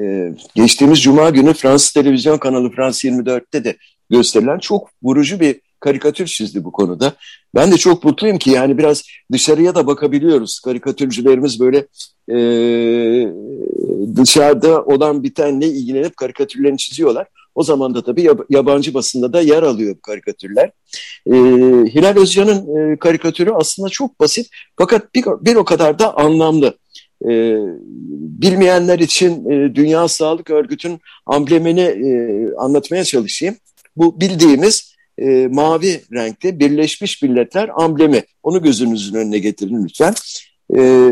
e, 0.00 0.32
geçtiğimiz 0.54 1.02
Cuma 1.02 1.30
günü 1.30 1.54
Fransız 1.54 1.92
televizyon 1.92 2.38
kanalı 2.38 2.70
France 2.70 3.08
24'te 3.08 3.64
de 3.64 3.76
gösterilen 4.10 4.58
çok 4.58 4.90
vurucu 5.02 5.40
bir 5.40 5.60
karikatür 5.80 6.26
çizdi 6.26 6.64
bu 6.64 6.72
konuda. 6.72 7.12
Ben 7.54 7.72
de 7.72 7.76
çok 7.76 8.04
mutluyum 8.04 8.38
ki 8.38 8.50
yani 8.50 8.78
biraz 8.78 9.02
dışarıya 9.32 9.74
da 9.74 9.86
bakabiliyoruz. 9.86 10.60
Karikatürcülerimiz 10.60 11.60
böyle 11.60 11.86
e, 12.28 12.36
dışarıda 14.16 14.84
olan 14.84 15.22
bitenle 15.22 15.66
ilgilenip 15.66 16.16
karikatürlerini 16.16 16.78
çiziyorlar. 16.78 17.26
O 17.54 17.62
zaman 17.62 17.94
da 17.94 18.04
tabii 18.04 18.28
yabancı 18.50 18.94
basında 18.94 19.32
da 19.32 19.40
yer 19.40 19.62
alıyor 19.62 19.96
bu 19.96 20.00
karikatürler. 20.00 20.70
E, 21.26 21.34
Hilal 21.94 22.16
Özcan'ın 22.16 22.92
e, 22.92 22.96
karikatürü 22.98 23.50
aslında 23.50 23.88
çok 23.88 24.20
basit 24.20 24.50
fakat 24.76 25.14
bir, 25.14 25.24
bir 25.40 25.56
o 25.56 25.64
kadar 25.64 25.98
da 25.98 26.16
anlamlı. 26.16 26.78
E, 27.24 27.56
bilmeyenler 28.42 28.98
için 28.98 29.50
e, 29.50 29.74
Dünya 29.74 30.08
Sağlık 30.08 30.50
Örgütü'nün 30.50 31.00
amblemini 31.26 31.80
e, 31.80 32.10
anlatmaya 32.58 33.04
çalışayım. 33.04 33.56
Bu 33.96 34.20
bildiğimiz 34.20 34.94
e, 35.18 35.46
mavi 35.46 36.00
renkte 36.12 36.58
Birleşmiş 36.58 37.22
Milletler 37.22 37.70
amblemi. 37.76 38.22
Onu 38.42 38.62
gözünüzün 38.62 39.14
önüne 39.14 39.38
getirin 39.38 39.84
lütfen. 39.84 40.14
E, 40.76 41.10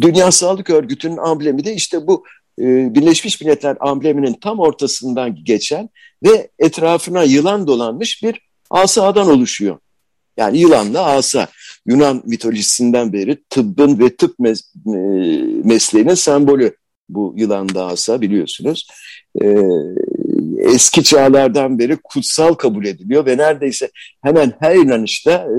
Dünya 0.00 0.32
Sağlık 0.32 0.70
Örgütü'nün 0.70 1.16
amblemi 1.16 1.64
de 1.64 1.74
işte 1.74 2.06
bu 2.06 2.24
e, 2.58 2.94
Birleşmiş 2.94 3.40
Milletler 3.40 3.76
ambleminin 3.80 4.34
tam 4.40 4.58
ortasından 4.58 5.44
geçen 5.44 5.88
ve 6.22 6.50
etrafına 6.58 7.22
yılan 7.22 7.66
dolanmış 7.66 8.22
bir 8.22 8.40
asadan 8.70 9.28
oluşuyor. 9.28 9.78
Yani 10.36 10.58
yılanla 10.58 11.04
asa. 11.06 11.48
Yunan 11.86 12.22
mitolojisinden 12.26 13.12
beri 13.12 13.42
tıbbın 13.50 13.98
ve 13.98 14.16
tıp 14.16 14.38
mes 14.38 14.62
e, 14.86 14.98
mesleğinin 15.64 16.14
sembolü 16.14 16.76
bu 17.08 17.34
yılan 17.36 17.68
da 17.68 17.86
asa 17.86 18.20
biliyorsunuz. 18.20 18.88
E, 19.42 19.56
eski 20.58 21.04
çağlardan 21.04 21.78
beri 21.78 21.96
kutsal 21.96 22.54
kabul 22.54 22.84
ediliyor 22.84 23.26
ve 23.26 23.36
neredeyse 23.36 23.90
hemen 24.22 24.52
her 24.60 24.74
inanışta 24.74 25.30
e, 25.30 25.58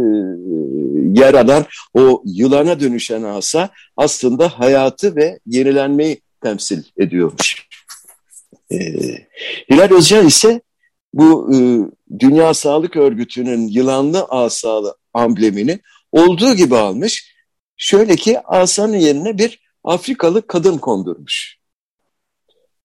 yer 1.19 1.33
alan 1.33 1.65
o 1.93 2.23
yılana 2.25 2.79
dönüşen 2.79 3.23
asa 3.23 3.69
aslında 3.97 4.49
hayatı 4.49 5.15
ve 5.15 5.39
yenilenmeyi 5.45 6.21
temsil 6.41 6.83
ediyormuş. 6.97 7.67
E, 8.71 8.77
Hilal 9.71 9.97
Özcan 9.97 10.27
ise 10.27 10.61
bu 11.13 11.55
e, 11.55 11.57
Dünya 12.19 12.53
Sağlık 12.53 12.95
Örgütü'nün 12.95 13.67
yılanlı 13.67 14.23
asalı 14.23 14.97
amblemini 15.13 15.79
olduğu 16.11 16.55
gibi 16.55 16.75
almış. 16.75 17.35
Şöyle 17.77 18.15
ki 18.15 18.39
asanın 18.39 18.97
yerine 18.97 19.37
bir 19.37 19.59
Afrikalı 19.83 20.47
kadın 20.47 20.77
kondurmuş. 20.77 21.57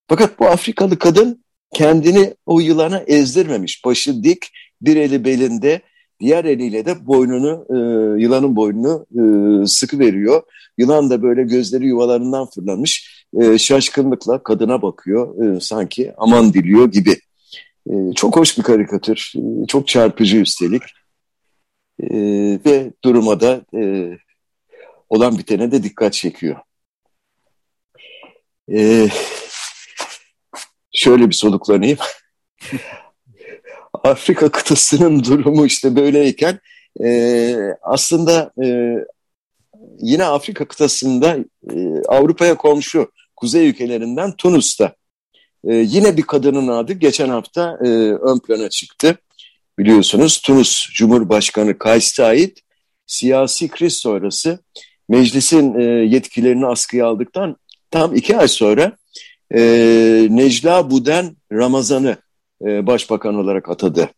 Fakat 0.07 0.39
bu 0.39 0.45
Afrikalı 0.45 0.99
kadın 0.99 1.43
kendini 1.73 2.35
o 2.45 2.59
yılana 2.59 2.99
ezdirmemiş. 2.99 3.85
Başı 3.85 4.23
dik, 4.23 4.49
bir 4.81 4.95
eli 4.95 5.25
belinde, 5.25 5.81
diğer 6.19 6.45
eliyle 6.45 6.85
de 6.85 7.07
boynunu, 7.07 7.65
e, 7.69 7.75
yılanın 8.21 8.55
boynunu 8.55 9.05
e, 9.11 9.65
sıkı 9.67 9.99
veriyor. 9.99 10.43
Yılan 10.77 11.09
da 11.09 11.21
böyle 11.21 11.43
gözleri 11.43 11.87
yuvalarından 11.87 12.49
fırlamış, 12.49 13.12
e, 13.41 13.57
şaşkınlıkla 13.57 14.43
kadına 14.43 14.81
bakıyor, 14.81 15.55
e, 15.55 15.59
sanki 15.59 16.13
aman 16.17 16.53
diliyor 16.53 16.91
gibi. 16.91 17.19
E, 17.89 17.93
çok 18.15 18.37
hoş 18.37 18.57
bir 18.57 18.63
karikatür, 18.63 19.33
e, 19.35 19.67
çok 19.67 19.87
çarpıcı 19.87 20.37
üstelik. 20.37 20.83
E, 21.99 22.09
ve 22.65 22.91
duruma 23.03 23.39
da 23.39 23.61
e, 23.77 24.11
olan 25.09 25.37
bitene 25.37 25.71
de 25.71 25.83
dikkat 25.83 26.13
çekiyor. 26.13 26.55
E, 28.71 29.07
şöyle 30.91 31.29
bir 31.29 31.35
soluklanayım. 31.35 31.97
Afrika 34.03 34.51
kıtasının 34.51 35.23
durumu 35.23 35.65
işte 35.65 35.95
böyleyken 35.95 36.59
e, 37.03 37.55
aslında 37.81 38.53
e, 38.63 38.97
yine 39.99 40.25
Afrika 40.25 40.67
kıtasında 40.67 41.37
e, 41.71 42.01
Avrupa'ya 42.07 42.57
komşu 42.57 43.11
kuzey 43.43 43.69
ülkelerinden 43.69 44.31
Tunus'ta 44.31 44.95
e, 45.67 45.75
yine 45.75 46.17
bir 46.17 46.21
kadının 46.21 46.67
adı 46.67 46.93
geçen 46.93 47.29
hafta 47.29 47.77
e, 47.85 47.87
ön 48.13 48.39
plana 48.39 48.69
çıktı. 48.69 49.17
Biliyorsunuz 49.79 50.41
Tunus 50.41 50.89
Cumhurbaşkanı 50.93 51.77
Kays 51.77 52.13
Said 52.13 52.57
siyasi 53.05 53.67
kriz 53.67 53.93
sonrası 53.93 54.59
meclisin 55.09 55.79
e, 55.79 55.83
yetkilerini 55.83 56.65
askıya 56.65 57.07
aldıktan 57.07 57.57
tam 57.91 58.15
iki 58.15 58.37
ay 58.37 58.47
sonra 58.47 58.91
e, 59.55 59.61
Necla 60.29 60.91
Buden 60.91 61.35
Ramazan'ı 61.51 62.17
e, 62.65 62.87
başbakan 62.87 63.35
olarak 63.35 63.69
atadı. 63.69 64.09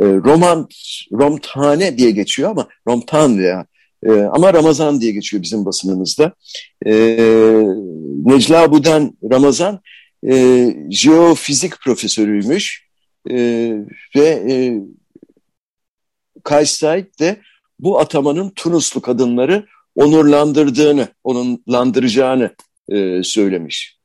E, 0.00 0.04
Roman, 0.04 0.68
Romtane 1.12 1.98
diye 1.98 2.10
geçiyor 2.10 2.50
ama 2.50 2.68
Romtan 2.88 3.38
veya 3.38 3.66
E, 4.06 4.12
ama 4.12 4.54
Ramazan 4.54 5.00
diye 5.00 5.12
geçiyor 5.12 5.42
bizim 5.42 5.64
basınımızda. 5.64 6.32
E, 6.86 6.92
Necla 8.24 8.72
Buden 8.72 9.12
Ramazan 9.32 9.80
e, 10.28 10.66
jeofizik 10.90 11.80
profesörüymüş 11.80 12.88
e, 13.30 13.36
ve 14.16 14.28
e, 14.50 14.80
Kays 16.44 16.70
Said 16.70 17.18
de 17.20 17.36
bu 17.78 18.00
atamanın 18.00 18.50
Tunuslu 18.50 19.00
kadınları 19.00 19.66
onurlandırdığını, 19.94 21.08
onurlandıracağını 21.24 22.50
e, 22.88 23.22
söylemiş. 23.22 23.98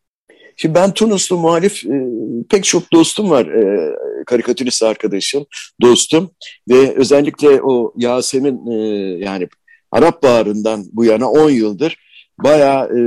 Şimdi 0.55 0.75
ben 0.75 0.93
Tunuslu 0.93 1.37
muhalif 1.37 1.85
e, 1.85 2.01
pek 2.49 2.63
çok 2.63 2.93
dostum 2.93 3.29
var, 3.29 3.45
e, 3.45 3.95
karikatürist 4.25 4.83
arkadaşım, 4.83 5.45
dostum 5.81 6.31
ve 6.69 6.95
özellikle 6.95 7.61
o 7.61 7.93
Yasemin 7.97 8.67
e, 8.67 8.75
yani 9.25 9.47
Arap 9.91 10.23
Baharı'ndan 10.23 10.85
bu 10.91 11.05
yana 11.05 11.31
10 11.31 11.49
yıldır 11.49 11.97
bayağı 12.43 12.85
e, 12.85 12.99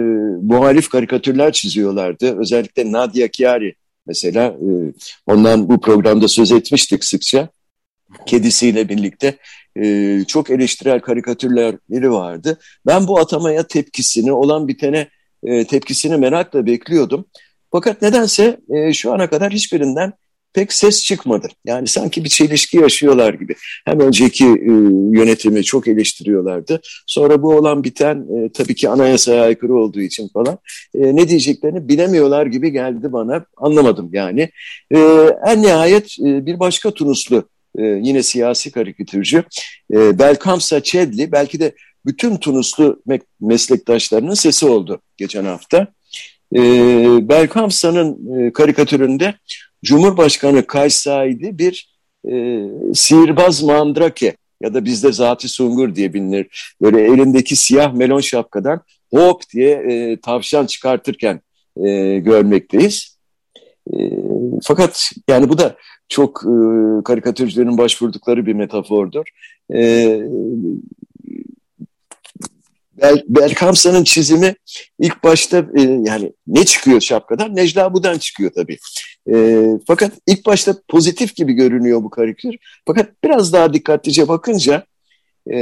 muhalif 0.42 0.88
karikatürler 0.88 1.52
çiziyorlardı. 1.52 2.40
Özellikle 2.40 2.92
Nadia 2.92 3.28
Chiari 3.28 3.75
mesela 4.06 4.44
e, 4.46 4.68
ondan 5.26 5.68
bu 5.68 5.80
programda 5.80 6.28
söz 6.28 6.52
etmiştik 6.52 7.04
sıkça. 7.04 7.49
Kedisiyle 8.26 8.88
birlikte 8.88 9.37
e, 9.76 10.18
çok 10.28 10.50
eleştirel 10.50 11.00
karikatürleri 11.00 12.12
vardı. 12.12 12.58
Ben 12.87 13.06
bu 13.06 13.18
atamaya 13.18 13.66
tepkisini, 13.66 14.32
olan 14.32 14.68
bitene 14.68 15.08
e, 15.42 15.66
tepkisini 15.66 16.16
merakla 16.16 16.66
bekliyordum. 16.66 17.25
Fakat 17.72 18.02
nedense 18.02 18.60
e, 18.70 18.92
şu 18.92 19.12
ana 19.12 19.30
kadar 19.30 19.52
hiçbirinden 19.52 20.12
pek 20.52 20.73
ses 20.73 21.04
çıkmadı. 21.04 21.49
Yani 21.64 21.88
sanki 21.88 22.25
bir 22.25 22.28
çelişki 22.28 22.76
yaşıyorlar 22.76 23.35
gibi. 23.35 23.54
Hem 23.85 24.00
önceki 24.00 24.45
e, 24.47 24.73
yönetimi 25.19 25.64
çok 25.64 25.88
eleştiriyorlardı. 25.88 26.80
Sonra 27.07 27.42
bu 27.42 27.54
olan 27.57 27.85
biten 27.85 28.16
e, 28.16 28.52
tabii 28.52 28.75
ki 28.75 28.88
anayasaya 28.88 29.42
aykırı 29.42 29.75
olduğu 29.75 30.00
için 30.00 30.28
falan 30.28 30.59
e, 30.95 31.16
ne 31.16 31.28
diyeceklerini 31.28 31.88
bilemiyorlar 31.88 32.47
gibi 32.47 32.73
geldi 32.73 33.12
bana. 33.12 33.45
Anlamadım 33.57 34.11
yani. 34.12 34.50
E, 34.95 34.99
en 35.47 35.62
nihayet 35.62 36.16
e, 36.21 36.47
bir 36.47 36.61
başka 36.61 36.90
Tunuslu 36.90 37.49
e, 37.78 37.83
yine 37.83 38.23
siyasi 38.23 38.71
karikatürcü 38.71 39.45
e, 39.92 40.19
Belkamsa 40.19 40.83
Çedli 40.83 41.33
belki 41.33 41.61
de 41.61 41.73
bütün 42.07 42.37
Tunuslu 42.37 43.02
me 43.07 43.21
meslektaşlarının 43.40 44.35
sesi 44.35 44.66
oldu 44.66 45.00
geçen 45.16 45.45
hafta. 45.45 45.87
E, 46.57 46.61
Belkamsa'nın 47.28 48.38
e, 48.38 48.52
karikatüründe 48.52 49.35
Cumhurbaşkanı 49.84 50.66
Kays 50.66 50.94
Said'i 50.94 51.58
bir 51.58 51.96
e, 52.28 52.64
sihirbaz 52.94 53.62
mandrake 53.62 54.37
ya 54.62 54.75
da 54.75 54.84
bizde 54.84 55.12
Zati 55.12 55.49
Sungur 55.49 55.94
diye 55.94 56.14
bilinir. 56.14 56.75
Böyle 56.82 57.04
elindeki 57.04 57.56
siyah 57.56 57.92
melon 57.92 58.20
şapkadan 58.20 58.80
hop 59.10 59.42
diye 59.54 59.70
e, 59.70 60.20
tavşan 60.20 60.66
çıkartırken 60.66 61.40
e, 61.76 62.18
görmekteyiz. 62.18 63.18
E, 63.92 63.96
fakat 64.62 65.10
yani 65.28 65.49
bu 65.49 65.58
da 65.58 65.76
çok 66.08 66.42
e, 66.44 66.54
karikatürcülerin 67.04 67.78
başvurdukları 67.78 68.46
bir 68.46 68.52
metafordur. 68.52 69.25
E, 69.75 70.20
Bel, 73.02 73.23
Belkamsa'nın 73.28 74.04
çizimi 74.04 74.54
ilk 74.99 75.25
başta 75.25 75.59
e, 75.59 75.80
yani 75.83 76.33
ne 76.47 76.64
çıkıyor 76.64 77.00
şapkadan? 77.00 77.57
Necla 77.57 77.95
Budan 77.95 78.19
çıkıyor 78.19 78.50
tabii. 78.54 78.78
E, 79.33 79.64
fakat 79.87 80.12
ilk 80.26 80.47
başta 80.47 80.76
pozitif 80.88 81.37
gibi 81.37 81.52
görünüyor 81.52 82.02
bu 82.02 82.11
karikatür. 82.11 82.57
Fakat 82.87 83.09
biraz 83.25 83.52
daha 83.52 83.75
dikkatlice 83.75 84.28
bakınca 84.28 84.85
e, 85.50 85.59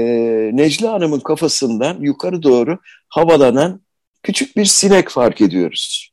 Necla 0.52 0.92
Hanım'ın 0.92 1.21
kafasından 1.21 2.00
yukarı 2.00 2.42
doğru 2.42 2.78
havalanan 3.09 3.80
küçük 4.23 4.57
bir 4.57 4.64
sinek 4.64 5.09
fark 5.09 5.40
ediyoruz. 5.40 6.11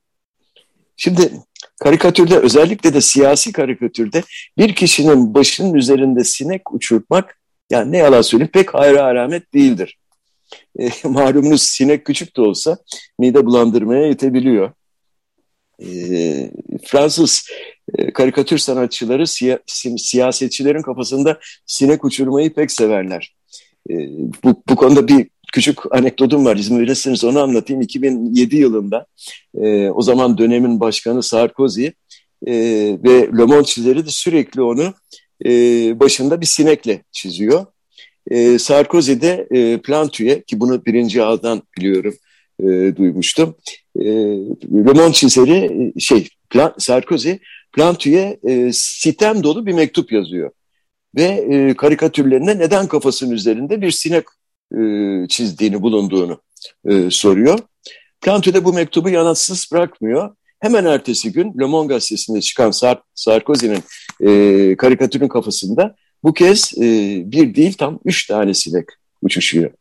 Şimdi 0.98 1.32
karikatürde 1.80 2.38
özellikle 2.38 2.94
de 2.94 3.02
siyasi 3.02 3.52
karikatürde 3.52 4.24
bir 4.58 4.76
kişinin 4.76 5.34
başının 5.34 5.74
üzerinde 5.74 6.24
sinek 6.24 6.74
uçurtmak 6.74 7.40
yani 7.70 7.92
ne 7.92 7.98
yalan 7.98 8.22
söyleyeyim 8.22 8.52
pek 8.54 8.74
hayra 8.74 9.04
alamet 9.04 9.54
değildir. 9.54 9.98
E, 10.80 10.90
malumunuz 11.08 11.62
sinek 11.62 12.06
küçük 12.06 12.38
de 12.38 12.42
olsa 12.42 12.78
mide 13.20 13.46
bulandırmaya 13.46 14.08
yetebiliyor. 14.08 14.72
E, 15.82 15.88
Fransız 16.84 17.50
e, 17.98 18.14
karikatür 18.14 18.58
sanatçıları 18.58 19.28
siya, 19.28 19.60
si, 19.66 19.98
siyasetçilerin 19.98 20.82
kafasında 20.82 21.40
sinek 21.66 22.06
uçurmayı 22.06 22.54
pek 22.54 22.72
severler. 22.72 23.36
E, 23.90 23.94
bu, 24.44 24.64
bu 24.70 24.76
konuda 24.76 25.08
bir 25.08 25.28
küçük 25.54 25.96
anekdotum 25.96 26.46
var. 26.46 26.56
İzin 26.56 26.80
verirseniz 26.80 27.24
onu 27.24 27.40
anlatayım. 27.40 27.82
2007 27.82 28.56
yılında 28.56 29.06
e, 29.58 29.90
o 29.90 30.02
zaman 30.02 30.38
dönemin 30.38 30.80
başkanı 30.80 31.24
Sarkozy 31.24 31.86
e, 32.48 32.54
ve 33.04 33.30
Le 33.38 33.46
Monde 33.46 33.64
çizeri 33.64 34.06
de 34.06 34.10
sürekli 34.10 34.62
onu 34.62 34.94
e, 35.46 35.50
başında 36.00 36.42
bir 36.42 36.46
sinekle 36.46 37.04
çiziyor. 37.12 37.66
E, 38.32 38.60
Sarkozy 38.60 39.12
e, 39.12 39.78
Plantu'ye 39.82 40.44
ki 40.44 40.60
bunu 40.60 40.86
birinci 40.86 41.24
ağdan 41.24 41.62
biliyorum 41.78 42.16
e, 42.60 42.66
duymuştum. 42.96 43.56
E, 44.00 44.06
Le 44.86 44.94
Monde 44.94 45.14
çizeri 45.14 45.92
e, 45.96 46.00
şey 46.00 46.28
Plan, 46.50 46.74
Sarkozy 46.78 47.34
Plantu'ye 47.74 48.40
e, 48.48 48.70
sitem 48.74 49.44
dolu 49.44 49.66
bir 49.66 49.74
mektup 49.74 50.12
yazıyor. 50.12 50.52
Ve 51.16 51.24
e, 51.24 51.74
karikatürlerine 51.74 52.58
neden 52.58 52.88
kafasının 52.88 53.32
üzerinde 53.32 53.82
bir 53.82 53.92
sinek 53.92 54.26
e, 54.74 54.80
çizdiğini, 55.28 55.82
bulunduğunu 55.82 56.42
e, 56.90 57.10
soruyor. 57.12 57.60
Plantu 58.22 58.54
de 58.54 58.66
bu 58.66 58.74
mektubu 58.74 59.10
yanıtsız 59.10 59.70
bırakmıyor. 59.72 60.36
Hemen 60.60 60.86
ertesi 60.86 61.32
gün 61.32 61.54
Le 61.60 61.66
Monde 61.66 61.94
gazetesinde 61.94 62.42
çıkan 62.42 62.72
Sar 62.72 63.02
Sarkozy'nin 63.16 63.84
e, 64.22 64.76
karikatürün 64.76 65.28
kafasında 65.28 65.96
bu 66.26 66.34
kez 66.34 66.74
e, 66.78 66.82
bir 67.32 67.56
değil 67.56 67.74
tam 67.74 68.00
üç 68.06 68.28
tane 68.28 68.54
sinek 68.54 68.86
uçuşuyor. 69.22 69.72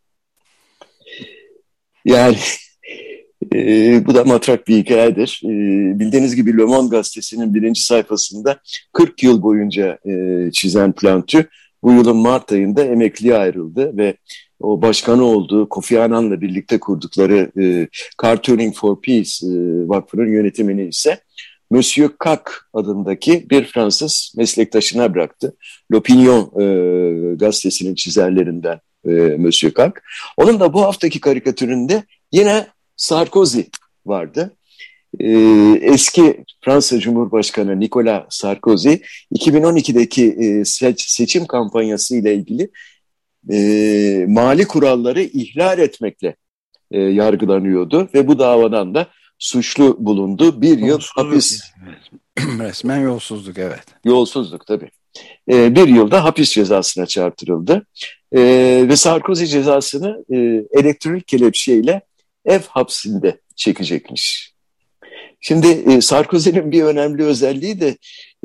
Yani 2.05 2.37
e, 3.55 4.07
bu 4.07 4.15
da 4.15 4.25
matrak 4.25 4.69
bir 4.69 4.77
hikayedir. 4.77 5.41
E, 5.45 5.49
bildiğiniz 5.99 6.37
gibi 6.37 6.59
Le 6.59 6.65
Monde 6.65 6.97
gazetesinin 6.97 7.55
birinci 7.55 7.83
sayfasında 7.83 8.61
40 8.93 9.23
yıl 9.23 9.43
boyunca 9.43 9.99
e, 10.07 10.51
çizen 10.53 10.93
Plantü 10.93 11.49
bu 11.83 11.93
yılın 11.93 12.17
Mart 12.17 12.53
ayında 12.53 12.85
emekliye 12.85 13.37
ayrıldı 13.37 13.97
ve 13.97 14.17
o 14.61 14.83
başkanı 14.83 15.25
olduğu 15.25 15.69
Kofi 15.69 16.01
Annan'la 16.01 16.41
birlikte 16.41 16.81
kurdukları 16.81 17.53
e, 17.61 17.89
Cartooning 18.23 18.75
for 18.75 19.01
Peace 19.01 19.47
e, 19.47 19.51
vakfının 19.89 20.33
yönetimini 20.33 20.89
ise 20.89 21.21
Monsieur 21.75 22.11
Kak 22.19 22.69
adındaki 22.73 23.51
bir 23.51 23.65
Fransız 23.65 24.35
meslektaşına 24.37 25.15
bıraktı. 25.15 25.57
L'Opinion 25.93 26.61
e, 26.61 27.35
gazetesinin 27.35 27.95
çizerlerinden 27.95 28.81
e, 29.07 29.11
Monsieur 29.39 29.75
Kak. 29.75 30.03
Onun 30.37 30.61
da 30.61 30.73
bu 30.73 30.83
haftaki 30.83 31.21
karikatüründe 31.21 32.03
yine 32.33 32.67
Sarkozy 32.97 33.61
vardı. 34.07 34.57
E, 35.21 35.31
eski 35.83 36.45
Fransa 36.65 36.99
Cumhurbaşkanı 36.99 37.81
Nicolas 37.81 38.23
Sarkozy 38.31 38.95
2012'deki 39.35 40.25
e, 40.25 40.65
seç, 40.65 41.11
seçim 41.11 41.47
kampanyası 41.47 42.17
ile 42.17 42.35
ilgili 42.35 42.71
e, 43.53 44.27
mali 44.29 44.65
kuralları 44.65 45.23
ihlal 45.23 45.79
etmekle 45.79 46.37
e, 46.91 47.01
yargılanıyordu 47.01 48.09
ve 48.15 48.29
bu 48.29 48.39
davadan 48.39 48.95
da 48.95 49.07
suçlu 49.39 49.97
bulundu. 49.99 50.63
Bir 50.63 50.79
yıl 50.79 51.01
hapis. 51.15 51.63
Resmen 52.39 53.01
yolsuzluk 53.01 53.59
evet. 53.59 53.85
Yolsuzluk 54.05 54.67
tabii. 54.67 54.91
E, 55.51 55.75
bir 55.75 55.89
yılda 55.89 56.25
hapis 56.25 56.53
cezasına 56.53 57.07
çarptırıldı. 57.07 57.87
E, 58.33 58.41
ve 58.89 58.97
Sarkozy 58.97 59.45
cezasını 59.45 60.25
e, 60.33 60.37
elektronik 60.81 61.29
kelepçeyle 61.29 62.03
ev 62.45 62.61
hapsinde 62.69 63.41
çekecekmiş. 63.57 64.55
Şimdi 65.41 65.67
e, 65.67 66.01
Sarkozy'nin 66.01 66.73
bir 66.73 66.83
önemli 66.83 67.25
özelliği 67.25 67.81
de 67.81 67.97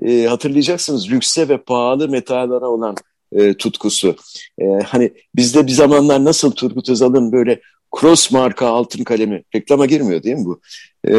e, 0.02 0.26
hatırlayacaksınız 0.26 1.12
lükse 1.12 1.50
ve 1.50 1.58
pahalı 1.58 2.10
metallara 2.10 2.68
olan 2.68 2.96
e, 3.32 3.54
tutkusu. 3.54 4.16
E, 4.62 4.66
hani 4.66 5.12
bizde 5.36 5.68
bir 5.68 5.72
zamanlar 5.72 6.26
nasıl 6.26 6.52
Turgut 6.52 6.90
Özal'ın 6.90 7.32
böyle 7.32 7.62
cross 8.00 8.32
marka 8.32 8.68
altın 8.68 9.04
kalemi 9.04 9.44
reklama 9.56 9.86
girmiyor 9.86 10.24
değil 10.24 10.36
mi 10.36 10.46
bu? 10.46 10.62
E, 11.08 11.14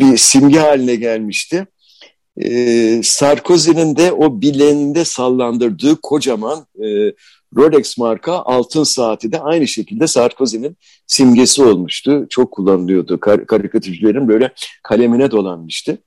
bir 0.00 0.16
simge 0.16 0.58
haline 0.58 0.94
gelmişti. 0.94 1.66
E, 2.36 3.00
Sarkozy'nin 3.02 3.96
de 3.96 4.12
o 4.12 4.40
bileğinde 4.40 5.04
sallandırdığı 5.04 5.96
kocaman 6.02 6.66
e, 6.84 7.12
Rolex 7.56 7.98
marka 7.98 8.32
altın 8.32 8.82
saati 8.82 9.32
de 9.32 9.40
aynı 9.40 9.68
şekilde 9.68 10.06
Sarkozy'nin 10.06 10.76
simgesi 11.06 11.62
olmuştu. 11.62 12.26
Çok 12.30 12.52
kullanılıyordu. 12.52 13.20
Kar 13.20 13.46
karikatürcülerin 13.46 14.28
böyle 14.28 14.52
kalemine 14.82 15.30
dolanmıştı. 15.30 15.98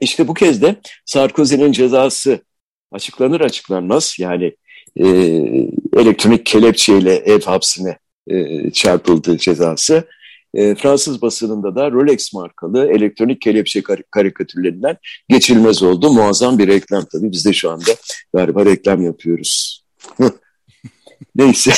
İşte 0.00 0.28
bu 0.28 0.34
kez 0.34 0.62
de 0.62 0.76
Sarkozy'nin 1.06 1.72
cezası 1.72 2.40
açıklanır 2.92 3.40
açıklanmaz 3.40 4.16
yani 4.18 4.56
e, 4.96 5.06
elektronik 5.96 6.46
kelepçeyle 6.46 7.14
ev 7.16 7.40
hapsine 7.40 7.98
e, 8.28 8.70
çarpıldı 8.70 9.38
cezası. 9.38 10.04
E, 10.54 10.74
Fransız 10.74 11.22
basınında 11.22 11.76
da 11.76 11.90
Rolex 11.90 12.32
markalı 12.32 12.86
elektronik 12.86 13.40
kelepçe 13.40 13.82
kar 13.82 14.02
karikatürlerinden 14.10 14.96
geçilmez 15.28 15.82
oldu. 15.82 16.12
Muazzam 16.12 16.58
bir 16.58 16.68
reklam 16.68 17.04
tabii. 17.12 17.32
Biz 17.32 17.44
de 17.44 17.52
şu 17.52 17.70
anda 17.70 17.90
galiba 18.34 18.64
reklam 18.64 19.02
yapıyoruz. 19.02 19.84
Neyse. 21.36 21.72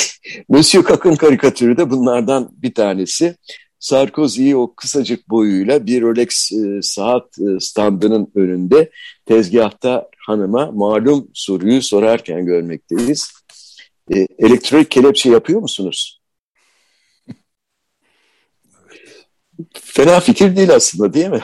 Monsieur 0.49 0.83
Kak'ın 0.83 1.15
karikatürü 1.15 1.77
de 1.77 1.89
bunlardan 1.89 2.49
bir 2.51 2.73
tanesi. 2.73 3.35
Sarkozy 3.79 4.55
o 4.55 4.73
kısacık 4.75 5.29
boyuyla 5.29 5.85
bir 5.85 6.01
Rolex 6.01 6.51
e, 6.51 6.81
saat 6.81 7.39
e, 7.39 7.59
standının 7.59 8.31
önünde 8.35 8.89
tezgahta 9.25 10.09
hanıma 10.17 10.71
malum 10.71 11.27
soruyu 11.33 11.81
sorarken 11.81 12.45
görmekteyiz. 12.45 13.31
E, 14.15 14.27
elektronik 14.39 14.91
kelepçe 14.91 15.29
yapıyor 15.29 15.61
musunuz? 15.61 16.16
Fena 19.73 20.19
fikir 20.19 20.55
değil 20.55 20.75
aslında 20.75 21.13
değil 21.13 21.29
mi? 21.29 21.41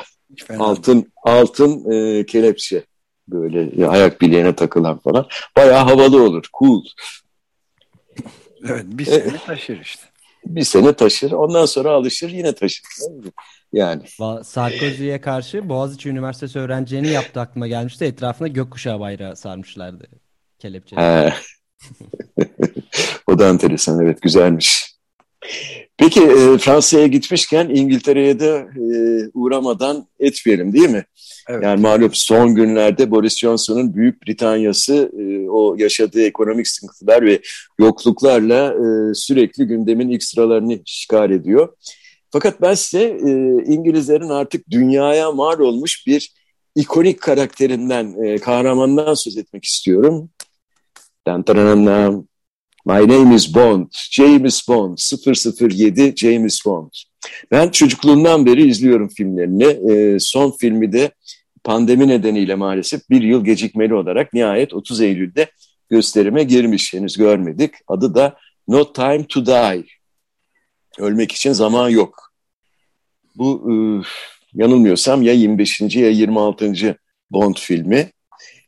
Altın 0.59 1.11
altın 1.23 1.91
e, 1.91 2.25
kelepçe 2.25 2.83
böyle 3.27 3.87
ayak 3.87 4.21
bileğine 4.21 4.55
takılan 4.55 4.99
falan. 4.99 5.27
Bayağı 5.57 5.83
havalı 5.83 6.23
olur, 6.23 6.43
cool. 6.59 6.83
Evet 8.69 8.85
bir 8.87 9.05
sene 9.05 9.17
e, 9.17 9.37
taşır 9.45 9.81
işte. 9.81 10.03
Bir 10.45 10.63
sene 10.63 10.93
taşır. 10.93 11.31
Ondan 11.31 11.65
sonra 11.65 11.89
alışır 11.91 12.29
yine 12.29 12.55
taşır. 12.55 12.83
Yani. 13.73 14.03
Sarkozy'ye 14.43 15.21
karşı 15.21 15.69
Boğaziçi 15.69 16.09
Üniversitesi 16.09 16.59
öğrencilerini 16.59 17.07
yaptı 17.07 17.39
aklıma 17.39 17.67
gelmişti. 17.67 18.05
Etrafına 18.05 18.47
gökkuşağı 18.47 18.99
bayrağı 18.99 19.35
sarmışlardı. 19.35 20.07
Kelepçeleri. 20.59 21.33
o 23.27 23.39
da 23.39 23.49
enteresan 23.49 24.05
evet 24.05 24.21
güzelmiş. 24.21 24.95
Peki 25.97 26.21
e, 26.21 26.57
Fransa'ya 26.57 27.07
gitmişken 27.07 27.69
İngiltere'ye 27.69 28.39
de 28.39 28.67
e, 28.75 28.85
uğramadan 29.33 30.07
etmeyelim 30.19 30.73
değil 30.73 30.89
mi? 30.89 31.05
Evet. 31.49 31.63
Yani 31.63 31.81
malum 31.81 32.09
son 32.13 32.55
günlerde 32.55 33.11
Boris 33.11 33.37
Johnson'un 33.37 33.95
Büyük 33.95 34.27
Britanya'sı 34.27 35.11
e, 35.19 35.49
o 35.49 35.75
yaşadığı 35.77 36.21
ekonomik 36.21 36.67
sıkıntılar 36.67 37.25
ve 37.25 37.41
yokluklarla 37.79 38.73
e, 38.73 39.13
sürekli 39.13 39.65
gündemin 39.65 40.09
ilk 40.09 40.23
sıralarını 40.23 40.79
işgal 40.85 41.31
ediyor. 41.31 41.69
Fakat 42.31 42.61
ben 42.61 42.73
size 42.73 43.03
e, 43.03 43.29
İngilizlerin 43.73 44.29
artık 44.29 44.69
dünyaya 44.69 45.31
mal 45.31 45.59
olmuş 45.59 46.07
bir 46.07 46.33
ikonik 46.75 47.21
karakterinden, 47.21 48.23
e, 48.23 48.37
kahramandan 48.37 49.13
söz 49.13 49.37
etmek 49.37 49.65
istiyorum. 49.65 50.29
Dan 51.27 51.43
My 52.85 53.07
name 53.07 53.35
is 53.35 53.55
Bond, 53.55 53.87
James 54.11 54.67
Bond, 54.67 54.97
007 54.97 56.13
James 56.15 56.65
Bond. 56.65 56.91
Ben 57.51 57.69
çocukluğumdan 57.69 58.45
beri 58.45 58.67
izliyorum 58.67 59.09
filmlerini. 59.09 59.63
E, 59.63 60.19
son 60.19 60.51
filmi 60.51 60.91
de 60.91 61.11
pandemi 61.63 62.07
nedeniyle 62.07 62.55
maalesef 62.55 63.09
bir 63.09 63.21
yıl 63.21 63.45
gecikmeli 63.45 63.93
olarak 63.93 64.33
nihayet 64.33 64.73
30 64.73 65.01
Eylül'de 65.01 65.51
gösterime 65.89 66.43
girmiş. 66.43 66.93
Henüz 66.93 67.17
görmedik. 67.17 67.73
Adı 67.87 68.15
da 68.15 68.37
No 68.67 68.93
Time 68.93 69.27
to 69.27 69.45
Die. 69.45 69.85
Ölmek 70.99 71.31
için 71.31 71.51
zaman 71.53 71.89
yok. 71.89 72.33
Bu 73.35 73.71
e, 73.71 73.73
yanılmıyorsam 74.53 75.21
ya 75.21 75.33
25. 75.33 75.81
ya 75.81 76.09
26. 76.09 76.97
Bond 77.31 77.55
filmi. 77.55 78.11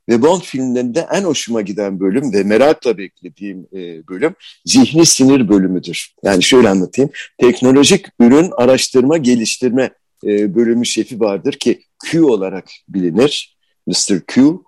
Ve 0.10 0.22
Bond 0.22 0.42
filmlerinde 0.42 1.08
en 1.12 1.24
hoşuma 1.24 1.62
giden 1.62 2.00
bölüm 2.00 2.34
ve 2.34 2.44
merakla 2.44 2.98
beklediğim 2.98 3.68
e, 3.74 4.08
bölüm 4.08 4.36
zihni 4.66 5.06
sinir 5.06 5.50
bölümüdür. 5.50 6.14
Yani 6.24 6.44
şöyle 6.44 6.70
anlatayım. 6.70 7.12
Teknolojik 7.38 8.06
ürün 8.20 8.52
araştırma 8.58 9.18
geliştirme 9.18 9.90
e, 10.26 10.56
bölümü 10.56 10.86
şefi 10.86 11.20
vardır 11.20 11.54
ki 11.54 11.82
Q 12.06 12.26
olarak 12.26 12.70
bilinir. 12.90 13.58
Mr. 13.88 14.20
Q. 14.28 14.60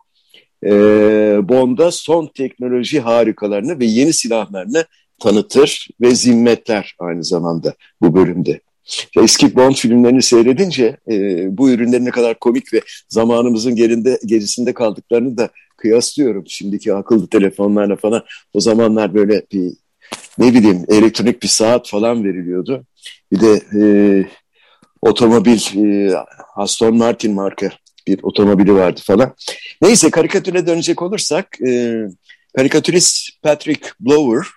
E, 0.64 0.72
Bond'a 1.50 1.92
son 1.92 2.32
teknoloji 2.36 3.00
harikalarını 3.00 3.80
ve 3.80 3.86
yeni 3.86 4.14
silahlarını 4.14 4.86
tanıtır 5.20 5.88
ve 6.02 6.16
zimmetler 6.16 6.96
aynı 7.00 7.24
zamanda 7.24 7.74
bu 8.02 8.16
bölümde. 8.16 8.62
Eski 9.18 9.56
Bond 9.56 9.76
filmlerini 9.76 10.22
seyredince 10.22 10.98
e, 11.12 11.48
bu 11.58 11.70
ürünlerin 11.70 12.06
ne 12.06 12.12
kadar 12.12 12.40
komik 12.40 12.74
ve 12.74 12.82
zamanımızın 13.10 13.76
gerinde, 13.76 14.20
gerisinde 14.26 14.74
kaldıklarını 14.74 15.38
da 15.38 15.50
kıyaslıyorum. 15.78 16.44
Şimdiki 16.48 16.94
akıllı 16.94 17.28
telefonlarla 17.28 17.96
falan 17.96 18.24
o 18.54 18.60
zamanlar 18.60 19.14
böyle 19.14 19.46
bir 19.52 19.74
ne 20.38 20.54
bileyim 20.54 20.86
elektronik 20.88 21.44
bir 21.44 21.48
saat 21.48 21.90
falan 21.90 22.24
veriliyordu. 22.24 22.86
Bir 23.32 23.40
de 23.40 23.62
e, 23.76 23.82
otomobil 25.02 25.60
e, 25.76 26.16
Aston 26.56 26.98
Martin 26.98 27.34
marka 27.34 27.72
bir 28.08 28.20
otomobili 28.24 28.74
vardı 28.74 29.02
falan. 29.04 29.36
Neyse 29.82 30.10
karikatüre 30.10 30.68
dönecek 30.68 31.02
olursak 31.02 31.62
e, 31.68 32.02
karikatürist 32.58 33.42
Patrick 33.44 33.90
Blower 34.00 34.48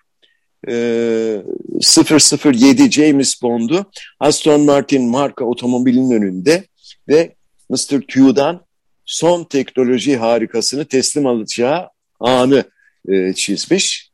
e, 0.68 1.42
007 1.80 2.90
James 2.90 3.42
Bond'u 3.42 3.84
Aston 4.20 4.60
Martin 4.60 5.08
marka 5.08 5.44
otomobilinin 5.44 6.10
önünde 6.10 6.64
ve 7.08 7.34
Mr. 7.70 8.06
Q'dan 8.06 8.66
son 9.04 9.44
teknoloji 9.44 10.16
harikasını 10.16 10.84
teslim 10.84 11.26
alacağı 11.26 11.88
anı 12.20 12.64
e, 13.08 13.32
çizmiş. 13.32 14.10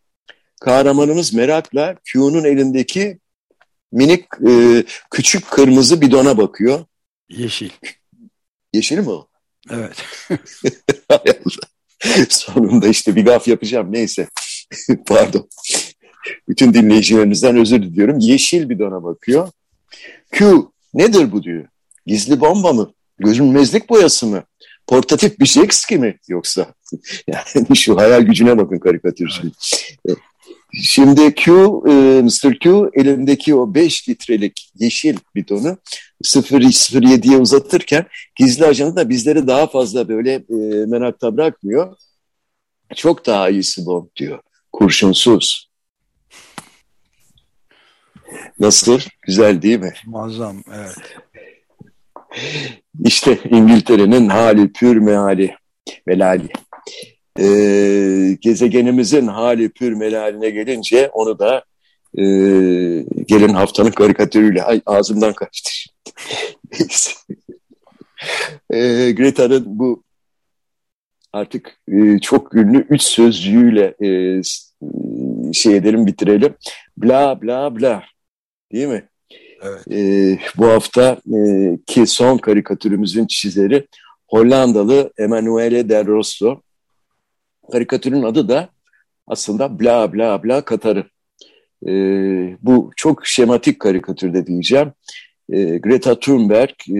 Kahramanımız 0.61 1.35
merakla 1.35 1.97
Q'nun 2.13 2.45
elindeki 2.45 3.19
minik 3.93 4.25
e, 4.49 4.85
küçük 5.11 5.51
kırmızı 5.51 6.01
bidona 6.01 6.39
bakıyor. 6.39 6.85
Yeşil. 7.29 7.71
Yeşil 8.73 8.99
mi 8.99 9.11
o? 9.11 9.29
Evet. 9.71 10.05
Sonunda 12.29 12.89
işte 12.89 13.17
bir 13.17 13.25
gaf 13.25 13.49
yapacağım 13.49 13.93
neyse. 13.93 14.29
Pardon. 15.07 15.49
Bütün 16.49 16.75
dinleyicilerimizden 16.75 17.57
özür 17.57 17.83
diliyorum. 17.83 18.19
Yeşil 18.19 18.69
bidona 18.69 19.05
bakıyor. 19.05 19.49
Q 20.33 20.63
nedir 20.95 21.33
bu 21.33 21.43
diyor. 21.43 21.65
Gizli 22.07 22.41
bomba 22.41 22.73
mı? 22.73 22.93
Görünmezlik 23.19 23.91
boyası 23.91 24.27
mı? 24.27 24.43
Portatif 24.87 25.41
bir 25.41 25.47
jet 25.47 25.75
ski 25.75 25.99
mi 25.99 26.19
yoksa? 26.29 26.67
yani 27.27 27.77
şu 27.77 27.97
hayal 27.97 28.23
gücüne 28.23 28.59
bakın 28.59 28.79
karikatür 28.79 29.29
şimdi. 29.29 29.55
Şimdi 30.83 31.35
Q, 31.35 31.53
e, 31.89 31.93
Mr. 32.23 32.59
Q 32.59 32.91
elindeki 32.95 33.55
o 33.55 33.75
5 33.75 34.09
litrelik 34.09 34.73
yeşil 34.79 35.17
bidonu 35.35 35.79
007'ye 36.25 37.39
uzatırken 37.39 38.07
gizli 38.37 38.67
ajanı 38.67 38.97
da 38.97 39.09
bizleri 39.09 39.47
daha 39.47 39.67
fazla 39.67 40.09
böyle 40.09 40.33
e, 40.35 40.87
merakta 40.87 41.37
bırakmıyor. 41.37 41.97
Çok 42.95 43.27
daha 43.27 43.51
iyisi 43.51 43.87
bu 43.87 44.11
diyor. 44.17 44.39
Kurşunsuz. 44.73 45.66
Nasıl? 48.59 49.01
Güzel 49.27 49.63
değil 49.63 49.79
mi? 49.79 49.93
Muazzam, 50.07 50.63
evet. 50.75 50.97
İşte 53.05 53.39
İngiltere'nin 53.51 54.29
hali, 54.29 54.73
pür 54.73 54.97
meali, 54.97 55.55
melali. 56.07 56.49
Ee, 57.39 58.37
gezegenimizin 58.41 59.27
hali, 59.27 59.69
pür 59.69 59.93
melaline 59.93 60.51
gelince 60.51 61.11
onu 61.13 61.39
da 61.39 61.65
e, 62.19 62.23
gelin 63.27 63.55
haftanın 63.55 63.91
karikatürüyle 63.91 64.63
ay, 64.63 64.81
ağzımdan 64.87 65.33
kaçtı. 65.33 65.71
e, 68.71 69.13
Greta'nın 69.13 69.65
bu 69.67 70.03
artık 71.33 71.79
e, 71.89 72.19
çok 72.19 72.55
ünlü 72.55 72.87
üç 72.91 73.03
sözcüğüyle 73.03 73.95
e, 74.05 74.43
şey 75.53 75.77
edelim 75.77 76.07
bitirelim. 76.07 76.55
Bla 76.97 77.43
bla 77.43 77.77
bla 77.77 78.03
Değil 78.73 78.87
mi? 78.87 79.09
Evet. 79.63 79.89
E, 79.91 80.39
bu 80.57 80.67
hafta 80.67 81.21
e, 81.35 81.39
ki 81.87 82.07
son 82.07 82.39
karikatürümüzün 82.39 83.27
çizeri 83.27 83.87
Hollandalı 84.29 85.13
Emanuele 85.19 85.89
Del 85.89 86.07
Rosso. 86.07 86.61
Karikatürün 87.73 88.23
adı 88.23 88.49
da 88.49 88.69
aslında 89.27 89.81
bla 89.81 90.13
bla 90.13 90.45
bla 90.45 90.65
Katar'ı. 90.65 91.05
E, 91.87 91.93
bu 92.63 92.91
çok 92.97 93.27
şematik 93.27 93.81
karikatürde 93.81 94.47
diyeceğim. 94.47 94.93
E, 95.49 95.79
Greta 95.79 96.21
Thunberg 96.21 96.75
e, 96.89 96.95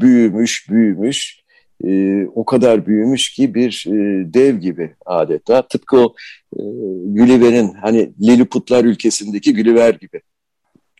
büyümüş 0.00 0.70
büyümüş 0.70 1.42
e, 1.84 2.24
o 2.26 2.44
kadar 2.44 2.86
büyümüş 2.86 3.32
ki 3.32 3.54
bir 3.54 3.84
e, 3.86 3.92
dev 4.34 4.56
gibi 4.56 4.94
adeta. 5.06 5.68
Tıpkı 5.68 5.96
o 5.96 6.14
e, 6.56 6.60
Gulliver'in 7.04 7.74
hani 7.74 8.12
Lilliputlar 8.22 8.84
ülkesindeki 8.84 9.54
Gulliver 9.54 9.94
gibi. 9.94 10.20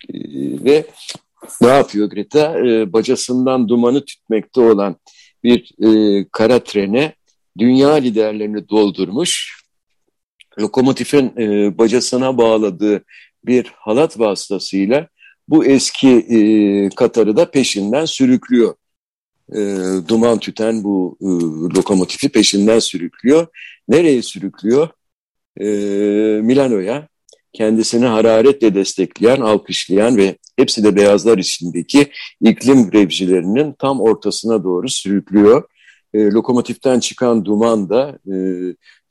Ee, 0.09 0.65
ve 0.65 0.87
ne 1.61 1.69
yapıyor 1.69 2.11
Greta? 2.11 2.59
E, 2.59 2.93
bacasından 2.93 3.69
dumanı 3.69 4.05
tütmekte 4.05 4.61
olan 4.61 4.97
bir 5.45 5.73
e, 5.85 6.25
kara 6.33 6.65
trene 6.65 7.15
dünya 7.59 7.93
liderlerini 7.93 8.69
doldurmuş. 8.69 9.63
lokomotifin 10.61 11.33
e, 11.39 11.79
bacasına 11.79 12.39
bağladığı 12.39 13.05
bir 13.45 13.73
halat 13.77 14.19
vasıtasıyla 14.19 15.09
bu 15.49 15.65
eski 15.65 16.09
e, 16.09 16.39
Katar'ı 16.89 17.37
da 17.37 17.51
peşinden 17.51 18.05
sürüklüyor. 18.05 18.75
E, 19.55 19.59
duman 20.09 20.39
tüten 20.39 20.85
bu 20.85 21.19
e, 21.21 21.29
lokomotifi 21.77 22.29
peşinden 22.29 22.79
sürüklüyor. 22.79 23.47
Nereye 23.89 24.23
sürüklüyor? 24.23 24.89
E, 25.61 25.67
Milano'ya 26.43 27.09
kendisini 27.53 28.07
hararetle 28.07 28.75
destekleyen, 28.75 29.41
alkışlayan 29.41 30.17
ve 30.17 30.37
hepsi 30.57 30.85
de 30.85 30.97
beyazlar 30.97 31.39
içindeki 31.39 32.11
iklim 32.41 32.91
grevcilerinin 32.91 33.73
tam 33.79 34.01
ortasına 34.01 34.65
doğru 34.65 34.89
sürüklüyor. 34.89 35.63
E, 36.15 36.25
lokomotiften 36.25 37.01
çıkan 37.01 37.45
duman 37.45 37.89
da 37.91 38.19
e, 38.33 38.35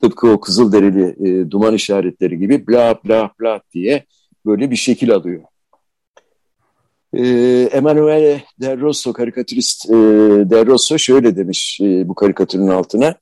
tıpkı 0.00 0.28
o 0.28 0.40
Kızılderili 0.40 1.28
e, 1.28 1.50
duman 1.50 1.74
işaretleri 1.74 2.38
gibi 2.38 2.66
bla 2.66 3.00
bla 3.04 3.30
bla 3.40 3.60
diye 3.74 4.04
böyle 4.46 4.70
bir 4.70 4.76
şekil 4.76 5.12
alıyor. 5.12 5.42
E, 7.14 7.22
Emanuele 7.72 8.44
Del 8.60 9.12
karikatürist 9.14 9.90
e, 9.90 9.92
Del 10.50 10.98
şöyle 10.98 11.36
demiş 11.36 11.80
e, 11.82 12.08
bu 12.08 12.14
karikatürün 12.14 12.68
altına. 12.68 13.14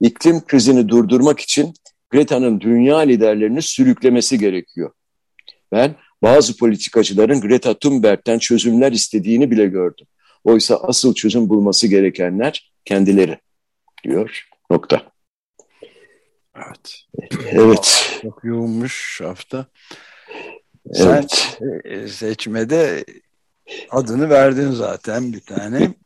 İklim 0.00 0.40
krizini 0.40 0.88
durdurmak 0.88 1.40
için 1.40 1.74
Greta'nın 2.14 2.60
dünya 2.60 2.98
liderlerini 2.98 3.62
sürüklemesi 3.62 4.38
gerekiyor. 4.38 4.90
Ben 5.72 5.94
bazı 6.22 6.56
politikacıların 6.56 7.40
Greta 7.40 7.78
Thunberg'den 7.78 8.38
çözümler 8.38 8.92
istediğini 8.92 9.50
bile 9.50 9.66
gördüm. 9.66 10.06
Oysa 10.44 10.76
asıl 10.76 11.14
çözüm 11.14 11.48
bulması 11.48 11.86
gerekenler 11.86 12.72
kendileri 12.84 13.38
diyor. 14.04 14.46
Nokta. 14.70 15.02
Evet. 16.56 17.04
Evet. 17.50 18.18
Çok 18.22 18.44
yoğunmuş 18.44 19.20
hafta. 19.24 19.66
Sen 20.92 21.06
Evet. 21.06 21.58
e, 21.84 22.08
seçmede 22.08 23.04
adını 23.90 24.30
verdin 24.30 24.70
zaten 24.70 25.32
bir 25.32 25.40
tane. 25.40 25.94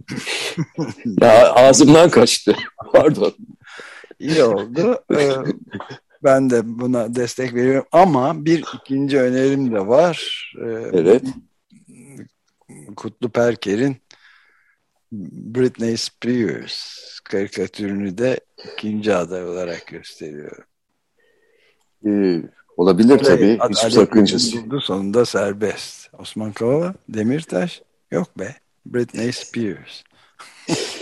Ya 1.23 1.53
ağzımdan 1.53 2.11
kaçtı. 2.11 2.57
Pardon. 2.93 3.35
İyi 4.19 4.43
oldu. 4.43 5.05
Ee, 5.15 5.33
ben 6.25 6.51
de 6.51 6.61
buna 6.65 7.15
destek 7.15 7.55
veriyorum 7.55 7.87
ama 7.93 8.45
bir 8.45 8.65
ikinci 8.75 9.19
önerim 9.21 9.75
de 9.75 9.87
var. 9.87 10.53
Ee, 10.65 10.91
Evet. 10.93 11.23
Kutlu 12.97 13.31
Perker'in 13.31 13.97
Britney 15.13 15.97
Spears 15.97 16.99
karikatürünü 17.25 18.19
de 18.19 18.41
ikinci 18.75 19.15
aday 19.15 19.45
olarak 19.45 19.87
gösteriyorum. 19.87 20.65
Ee, 22.07 22.43
olabilir 22.77 23.19
tabii. 23.19 23.57
Alex 23.61 23.79
sakıncası. 23.79 24.57
sonunda 24.81 25.25
serbest. 25.27 26.11
Osman 26.19 26.53
Kavala, 26.53 26.95
Demirtaş 27.09 27.83
yok 28.11 28.39
be. 28.39 28.57
Britney 28.87 29.33
Spears. 29.33 30.03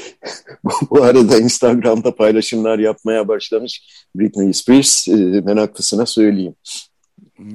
Bu 0.90 1.02
arada 1.02 1.38
Instagram'da 1.38 2.14
paylaşımlar 2.14 2.78
yapmaya 2.78 3.28
başlamış 3.28 4.06
Britney 4.14 4.52
Spears. 4.52 5.08
E, 5.08 5.14
meraklısına 5.40 6.06
söyleyeyim. 6.06 6.54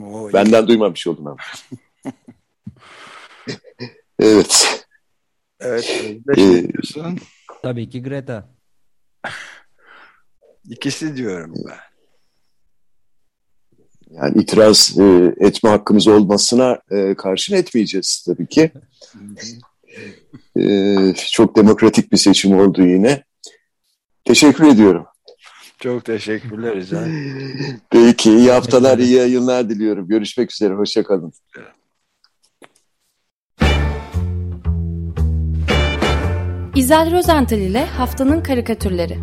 O 0.03 0.33
Benden 0.33 0.67
duymamış 0.67 1.07
oldum 1.07 1.27
ama. 1.27 1.37
evet. 4.19 4.85
Evet, 5.59 6.07
Ee? 6.37 6.67
Tabii 7.63 7.89
ki 7.89 8.03
Greta. 8.03 8.49
İkisi 10.69 11.15
diyorum 11.15 11.53
ben. 11.67 11.77
Yani 14.11 14.41
itiraz 14.41 14.97
e, 14.99 15.35
etme 15.39 15.69
hakkımız 15.69 16.07
olmasına 16.07 16.79
e, 16.91 17.15
karşın 17.15 17.55
etmeyeceğiz 17.55 18.23
tabii 18.27 18.47
ki. 18.47 18.71
E, 20.59 21.13
çok 21.31 21.55
demokratik 21.55 22.11
bir 22.11 22.17
seçim 22.17 22.59
oldu 22.59 22.81
yine. 22.81 23.23
Teşekkür 24.25 24.67
ediyorum. 24.67 25.05
Çok 25.79 26.05
teşekkürler 26.05 26.75
İzel. 26.75 27.09
Peki 27.89 28.31
iyi 28.31 28.51
haftalar, 28.51 28.97
iyi 28.97 29.13
yayınlar 29.13 29.69
diliyorum. 29.69 30.07
Görüşmek 30.07 30.51
üzere, 30.51 30.73
hoşçakalın. 30.73 31.33
İzel 36.75 37.11
Rozental 37.11 37.59
ile 37.59 37.85
Haftanın 37.85 38.43
Karikatürleri 38.43 39.17